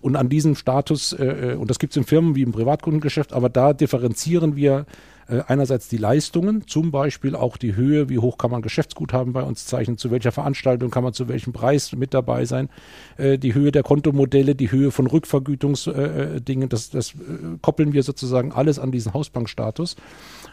Und 0.00 0.16
an 0.16 0.28
diesem 0.28 0.56
Status, 0.56 1.12
äh, 1.12 1.52
äh 1.52 1.54
und 1.54 1.70
das 1.70 1.78
gibt 1.78 1.92
es 1.92 1.96
in 1.96 2.04
Firmen 2.04 2.34
wie 2.34 2.42
im 2.42 2.52
Privatkundengeschäft, 2.52 3.32
aber 3.32 3.48
da 3.48 3.72
differenzieren 3.72 4.56
wir 4.56 4.86
äh, 5.30 5.42
einerseits 5.46 5.88
die 5.88 5.96
Leistungen, 5.96 6.66
zum 6.66 6.90
Beispiel 6.90 7.36
auch 7.36 7.56
die 7.56 7.76
Höhe, 7.76 8.08
wie 8.08 8.18
hoch 8.18 8.38
kann 8.38 8.50
man 8.50 8.62
Geschäftsguthaben 8.62 9.32
bei 9.32 9.42
uns 9.42 9.66
zeichnen, 9.66 9.96
zu 9.96 10.10
welcher 10.10 10.32
Veranstaltung 10.32 10.90
kann 10.90 11.04
man 11.04 11.12
zu 11.12 11.28
welchem 11.28 11.52
Preis 11.52 11.92
mit 11.94 12.14
dabei 12.14 12.44
sein, 12.44 12.68
äh, 13.16 13.38
die 13.38 13.54
Höhe 13.54 13.72
der 13.72 13.82
Kontomodelle, 13.82 14.54
die 14.54 14.70
Höhe 14.70 14.90
von 14.90 15.06
Rückvergütungsdingen, 15.06 16.68
das, 16.68 16.90
das 16.90 17.14
koppeln 17.62 17.92
wir 17.92 18.02
sozusagen 18.02 18.52
alles 18.52 18.78
an 18.78 18.92
diesen 18.92 19.14
Hausbankstatus. 19.14 19.96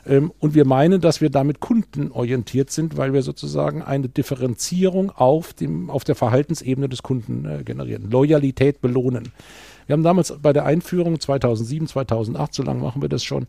Ähm, 0.06 0.32
und 0.40 0.54
wir 0.54 0.66
meinen, 0.66 1.02
dass 1.02 1.22
wir 1.22 1.30
damit 1.30 1.60
kundenorientiert 1.60 2.70
sind, 2.70 2.98
weil 2.98 3.14
wir 3.14 3.24
sozusagen 3.24 3.82
eine 3.82 4.10
Differenzierung 4.10 5.10
auf, 5.10 5.54
dem, 5.54 5.90
auf 5.90 6.04
der 6.04 6.16
Verhaltensebene 6.16 6.88
des 6.88 7.04
Kunden 7.04 7.66
generieren. 7.66 8.10
Loyalität 8.10 8.82
belohnen. 8.82 9.32
Wir 9.88 9.94
haben 9.94 10.04
damals 10.04 10.34
bei 10.42 10.54
der 10.54 10.66
Einführung 10.66 11.20
2007, 11.20 11.88
2008, 11.88 12.54
so 12.54 12.64
lange 12.64 12.82
machen 12.82 13.02
wir 13.02 13.10
das 13.10 13.24
schon, 13.24 13.48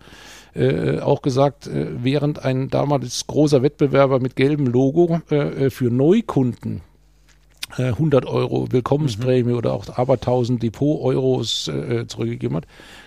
äh, 0.54 1.00
auch 1.00 1.20
gesagt, 1.20 1.66
äh, 1.66 1.88
während 2.02 2.44
ein 2.44 2.68
damals 2.68 3.26
großer 3.26 3.62
Wettbewerber 3.62 4.20
mit 4.20 4.36
gelbem 4.36 4.66
Logo 4.66 5.20
äh, 5.30 5.66
äh 5.66 5.70
für 5.70 5.90
Neukunden 5.90 6.80
100 7.76 8.24
äh, 8.24 8.28
Euro 8.28 8.70
Willkommensprämie 8.70 9.52
mhm. 9.52 9.58
oder 9.58 9.72
auch 9.72 9.84
aber 9.96 10.14
1000 10.14 10.62
Depot-Euros 10.62 11.68
äh, 11.68 12.06
zurückgegeben 12.06 12.56
hat, 12.56 12.66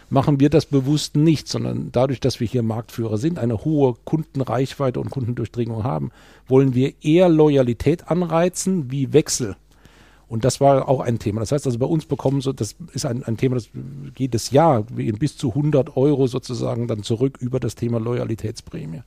machen 0.09 0.39
wir 0.39 0.49
das 0.49 0.65
bewusst 0.65 1.15
nicht, 1.15 1.47
sondern 1.47 1.89
dadurch, 1.91 2.19
dass 2.19 2.39
wir 2.39 2.47
hier 2.47 2.63
Marktführer 2.63 3.17
sind, 3.17 3.39
eine 3.39 3.63
hohe 3.63 3.95
Kundenreichweite 4.05 4.99
und 4.99 5.09
Kundendurchdringung 5.09 5.83
haben, 5.83 6.11
wollen 6.47 6.75
wir 6.75 6.93
eher 7.01 7.29
Loyalität 7.29 8.09
anreizen 8.09 8.91
wie 8.91 9.13
Wechsel. 9.13 9.55
Und 10.31 10.45
das 10.45 10.61
war 10.61 10.87
auch 10.87 11.01
ein 11.01 11.19
Thema. 11.19 11.41
Das 11.41 11.51
heißt 11.51 11.65
also, 11.65 11.77
bei 11.77 11.85
uns 11.85 12.05
bekommen 12.05 12.39
so, 12.39 12.53
das 12.53 12.77
ist 12.93 13.05
ein, 13.05 13.21
ein 13.25 13.35
Thema, 13.35 13.55
das 13.55 13.67
jedes 14.17 14.51
Jahr 14.51 14.83
bis 14.83 15.35
zu 15.35 15.49
100 15.49 15.97
Euro 15.97 16.25
sozusagen 16.25 16.87
dann 16.87 17.03
zurück 17.03 17.37
über 17.41 17.59
das 17.59 17.75
Thema 17.75 17.99
Loyalitätsprämie. 17.99 19.01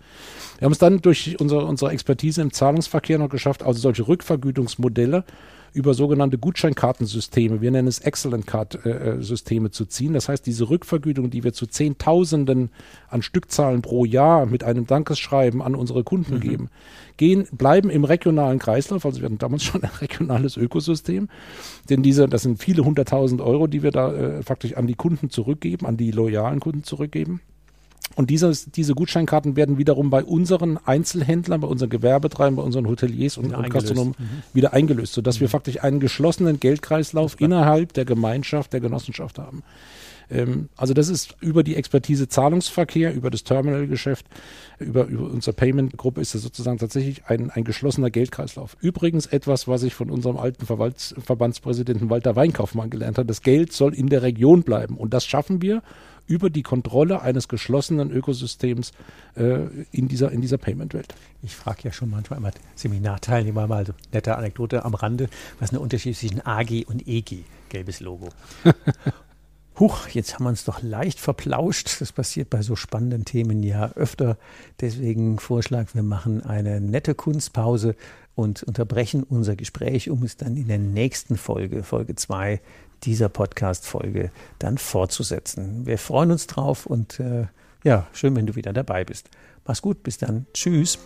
Wir 0.58 0.64
haben 0.66 0.72
es 0.72 0.78
dann 0.78 1.00
durch 1.00 1.40
unsere, 1.40 1.64
unsere 1.64 1.92
Expertise 1.92 2.42
im 2.42 2.52
Zahlungsverkehr 2.52 3.18
noch 3.18 3.30
geschafft, 3.30 3.62
also 3.62 3.80
solche 3.80 4.06
Rückvergütungsmodelle 4.06 5.24
über 5.74 5.92
sogenannte 5.92 6.38
Gutscheinkartensysteme, 6.38 7.60
wir 7.60 7.70
nennen 7.72 7.88
es 7.88 7.98
Excellent 7.98 8.46
Card 8.46 8.86
äh, 8.86 8.90
äh, 8.90 9.22
Systeme 9.22 9.72
zu 9.72 9.84
ziehen. 9.84 10.14
Das 10.14 10.28
heißt, 10.28 10.46
diese 10.46 10.70
Rückvergütung, 10.70 11.30
die 11.30 11.42
wir 11.42 11.52
zu 11.52 11.66
Zehntausenden 11.66 12.70
an 13.08 13.22
Stückzahlen 13.22 13.82
pro 13.82 14.04
Jahr 14.04 14.46
mit 14.46 14.62
einem 14.62 14.86
Dankesschreiben 14.86 15.60
an 15.60 15.74
unsere 15.74 16.04
Kunden 16.04 16.36
mhm. 16.36 16.40
geben, 16.40 16.70
gehen, 17.16 17.48
bleiben 17.52 17.90
im 17.90 18.04
regionalen 18.04 18.60
Kreislauf. 18.60 19.04
Also 19.04 19.20
wir 19.20 19.26
hatten 19.26 19.38
damals 19.38 19.62
schon 19.64 19.82
ein 19.82 19.90
regionales 20.00 20.56
Ökosystem, 20.56 21.28
denn 21.90 22.02
diese, 22.04 22.28
das 22.28 22.42
sind 22.42 22.62
viele 22.62 22.84
hunderttausend 22.84 23.40
Euro, 23.40 23.66
die 23.66 23.82
wir 23.82 23.90
da 23.90 24.14
äh, 24.14 24.42
faktisch 24.44 24.76
an 24.76 24.86
die 24.86 24.94
Kunden 24.94 25.28
zurückgeben, 25.28 25.86
an 25.86 25.96
die 25.96 26.12
loyalen 26.12 26.60
Kunden 26.60 26.84
zurückgeben. 26.84 27.40
Und 28.16 28.30
dieses, 28.30 28.70
diese 28.70 28.94
Gutscheinkarten 28.94 29.56
werden 29.56 29.78
wiederum 29.78 30.10
bei 30.10 30.24
unseren 30.24 30.78
Einzelhändlern, 30.78 31.60
bei 31.60 31.66
unseren 31.66 31.90
Gewerbetreibern, 31.90 32.56
bei 32.56 32.62
unseren 32.62 32.86
Hoteliers 32.86 33.38
und, 33.38 33.54
und 33.54 33.70
Gastronomen 33.70 34.14
mhm. 34.18 34.42
wieder 34.52 34.72
eingelöst, 34.72 35.14
sodass 35.14 35.36
mhm. 35.36 35.40
wir 35.42 35.48
faktisch 35.48 35.82
einen 35.82 36.00
geschlossenen 36.00 36.60
Geldkreislauf 36.60 37.40
innerhalb 37.40 37.92
der 37.92 38.04
Gemeinschaft, 38.04 38.72
der 38.72 38.80
Genossenschaft 38.80 39.38
haben. 39.38 39.62
Ähm, 40.30 40.68
also 40.76 40.94
das 40.94 41.08
ist 41.08 41.36
über 41.40 41.62
die 41.62 41.76
Expertise 41.76 42.28
Zahlungsverkehr, 42.28 43.14
über 43.14 43.30
das 43.30 43.44
Terminalgeschäft, 43.44 44.26
über, 44.78 45.06
über 45.06 45.24
unsere 45.24 45.54
Payment-Gruppe 45.54 46.20
ist 46.20 46.34
das 46.34 46.42
sozusagen 46.42 46.78
tatsächlich 46.78 47.24
ein, 47.26 47.50
ein 47.50 47.64
geschlossener 47.64 48.10
Geldkreislauf. 48.10 48.76
Übrigens 48.80 49.26
etwas, 49.26 49.68
was 49.68 49.82
ich 49.82 49.94
von 49.94 50.10
unserem 50.10 50.36
alten 50.36 50.66
Verwalts 50.66 51.14
Verbandspräsidenten 51.18 52.10
Walter 52.10 52.36
Weinkaufmann 52.36 52.90
gelernt 52.90 53.18
habe. 53.18 53.26
Das 53.26 53.42
Geld 53.42 53.72
soll 53.72 53.94
in 53.94 54.08
der 54.08 54.22
Region 54.22 54.62
bleiben 54.62 54.96
und 54.96 55.14
das 55.14 55.24
schaffen 55.24 55.62
wir 55.62 55.82
über 56.26 56.50
die 56.50 56.62
Kontrolle 56.62 57.22
eines 57.22 57.48
geschlossenen 57.48 58.10
Ökosystems 58.10 58.92
äh, 59.36 59.66
in 59.92 60.08
dieser, 60.08 60.32
in 60.32 60.40
dieser 60.40 60.58
Payment-Welt. 60.58 61.14
Ich 61.42 61.54
frage 61.54 61.82
ja 61.84 61.92
schon 61.92 62.10
manchmal 62.10 62.38
immer 62.38 62.50
Seminarteilnehmer 62.74 63.66
mal, 63.66 63.86
so 63.86 63.92
nette 64.12 64.36
Anekdote 64.36 64.84
am 64.84 64.94
Rande, 64.94 65.28
was 65.58 65.66
ist 65.66 65.72
der 65.72 65.80
Unterschied 65.80 66.16
zwischen 66.16 66.40
AG 66.44 66.84
und 66.86 67.06
EG? 67.06 67.44
Gelbes 67.68 68.00
Logo. 68.00 68.28
Huch, 69.78 70.06
jetzt 70.08 70.34
haben 70.34 70.44
wir 70.44 70.50
uns 70.50 70.64
doch 70.64 70.82
leicht 70.82 71.18
verplauscht. 71.18 72.00
Das 72.00 72.12
passiert 72.12 72.48
bei 72.48 72.62
so 72.62 72.76
spannenden 72.76 73.24
Themen 73.24 73.64
ja 73.64 73.90
öfter. 73.96 74.38
Deswegen 74.80 75.40
Vorschlag, 75.40 75.94
wir 75.94 76.04
machen 76.04 76.46
eine 76.46 76.80
nette 76.80 77.16
Kunstpause 77.16 77.96
und 78.36 78.62
unterbrechen 78.62 79.24
unser 79.24 79.56
Gespräch, 79.56 80.10
um 80.10 80.22
es 80.22 80.36
dann 80.36 80.56
in 80.56 80.68
der 80.68 80.78
nächsten 80.78 81.36
Folge, 81.36 81.82
Folge 81.82 82.14
2 82.14 82.60
dieser 83.04 83.28
Podcast-Folge 83.28 84.30
dann 84.58 84.78
fortzusetzen. 84.78 85.86
Wir 85.86 85.98
freuen 85.98 86.30
uns 86.30 86.46
drauf 86.46 86.86
und 86.86 87.20
äh, 87.20 87.46
ja, 87.84 88.06
schön, 88.12 88.34
wenn 88.36 88.46
du 88.46 88.56
wieder 88.56 88.72
dabei 88.72 89.04
bist. 89.04 89.28
Mach's 89.66 89.82
gut, 89.82 90.02
bis 90.02 90.18
dann. 90.18 90.46
Tschüss. 90.54 90.98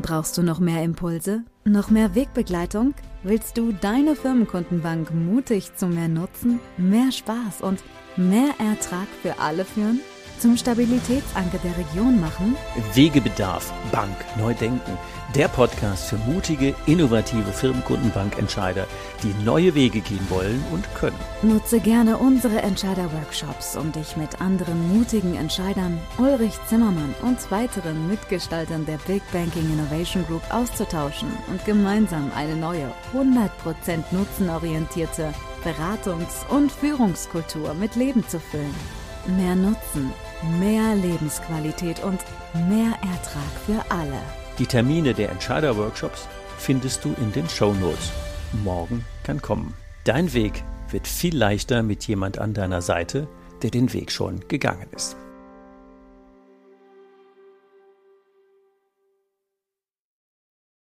Brauchst 0.00 0.38
du 0.38 0.42
noch 0.42 0.60
mehr 0.60 0.82
Impulse? 0.84 1.42
Noch 1.64 1.90
mehr 1.90 2.14
Wegbegleitung? 2.14 2.94
Willst 3.24 3.58
du 3.58 3.72
deine 3.72 4.14
Firmenkundenbank 4.14 5.12
mutig 5.12 5.74
zu 5.74 5.86
mehr 5.86 6.08
Nutzen, 6.08 6.60
mehr 6.76 7.10
Spaß 7.10 7.62
und 7.62 7.82
mehr 8.16 8.54
Ertrag 8.58 9.08
für 9.22 9.38
alle 9.40 9.64
führen? 9.64 10.00
Zum 10.38 10.56
Stabilitätsanker 10.56 11.58
der 11.64 11.76
Region 11.76 12.20
machen? 12.20 12.56
Wegebedarf, 12.94 13.72
Bank, 13.90 14.16
neu 14.38 14.54
denken 14.54 14.96
der 15.38 15.46
Podcast 15.46 16.08
für 16.08 16.16
mutige, 16.16 16.74
innovative 16.86 17.52
Firmenkundenbankentscheider, 17.52 18.88
die 19.22 19.32
neue 19.44 19.72
Wege 19.76 20.00
gehen 20.00 20.26
wollen 20.28 20.64
und 20.72 20.92
können. 20.96 21.16
Nutze 21.42 21.78
gerne 21.78 22.18
unsere 22.18 22.60
Entscheider-Workshops, 22.60 23.76
um 23.76 23.92
dich 23.92 24.16
mit 24.16 24.40
anderen 24.40 24.98
mutigen 24.98 25.36
Entscheidern, 25.36 26.00
Ulrich 26.18 26.58
Zimmermann 26.66 27.14
und 27.22 27.38
weiteren 27.52 28.08
Mitgestaltern 28.08 28.84
der 28.84 28.98
Big 29.06 29.22
Banking 29.30 29.72
Innovation 29.72 30.26
Group 30.26 30.42
auszutauschen 30.52 31.28
und 31.46 31.64
gemeinsam 31.64 32.32
eine 32.34 32.56
neue, 32.56 32.92
100% 33.14 33.48
nutzenorientierte 34.10 35.32
Beratungs- 35.62 36.48
und 36.48 36.72
Führungskultur 36.72 37.74
mit 37.74 37.94
Leben 37.94 38.26
zu 38.26 38.40
füllen. 38.40 38.74
Mehr 39.36 39.54
Nutzen, 39.54 40.12
mehr 40.58 40.96
Lebensqualität 40.96 42.02
und 42.02 42.18
mehr 42.68 42.92
Ertrag 43.02 43.52
für 43.66 43.88
alle. 43.88 44.20
Die 44.58 44.66
Termine 44.66 45.14
der 45.14 45.30
Entscheider-Workshops 45.30 46.28
findest 46.58 47.04
du 47.04 47.14
in 47.20 47.32
den 47.32 47.48
Show 47.48 47.72
Notes. 47.74 48.10
Morgen 48.64 49.04
kann 49.22 49.40
kommen. 49.40 49.74
Dein 50.02 50.32
Weg 50.32 50.64
wird 50.90 51.06
viel 51.06 51.36
leichter 51.36 51.84
mit 51.84 52.08
jemand 52.08 52.38
an 52.38 52.54
deiner 52.54 52.82
Seite, 52.82 53.28
der 53.62 53.70
den 53.70 53.92
Weg 53.92 54.10
schon 54.10 54.40
gegangen 54.48 54.88
ist. 54.96 55.16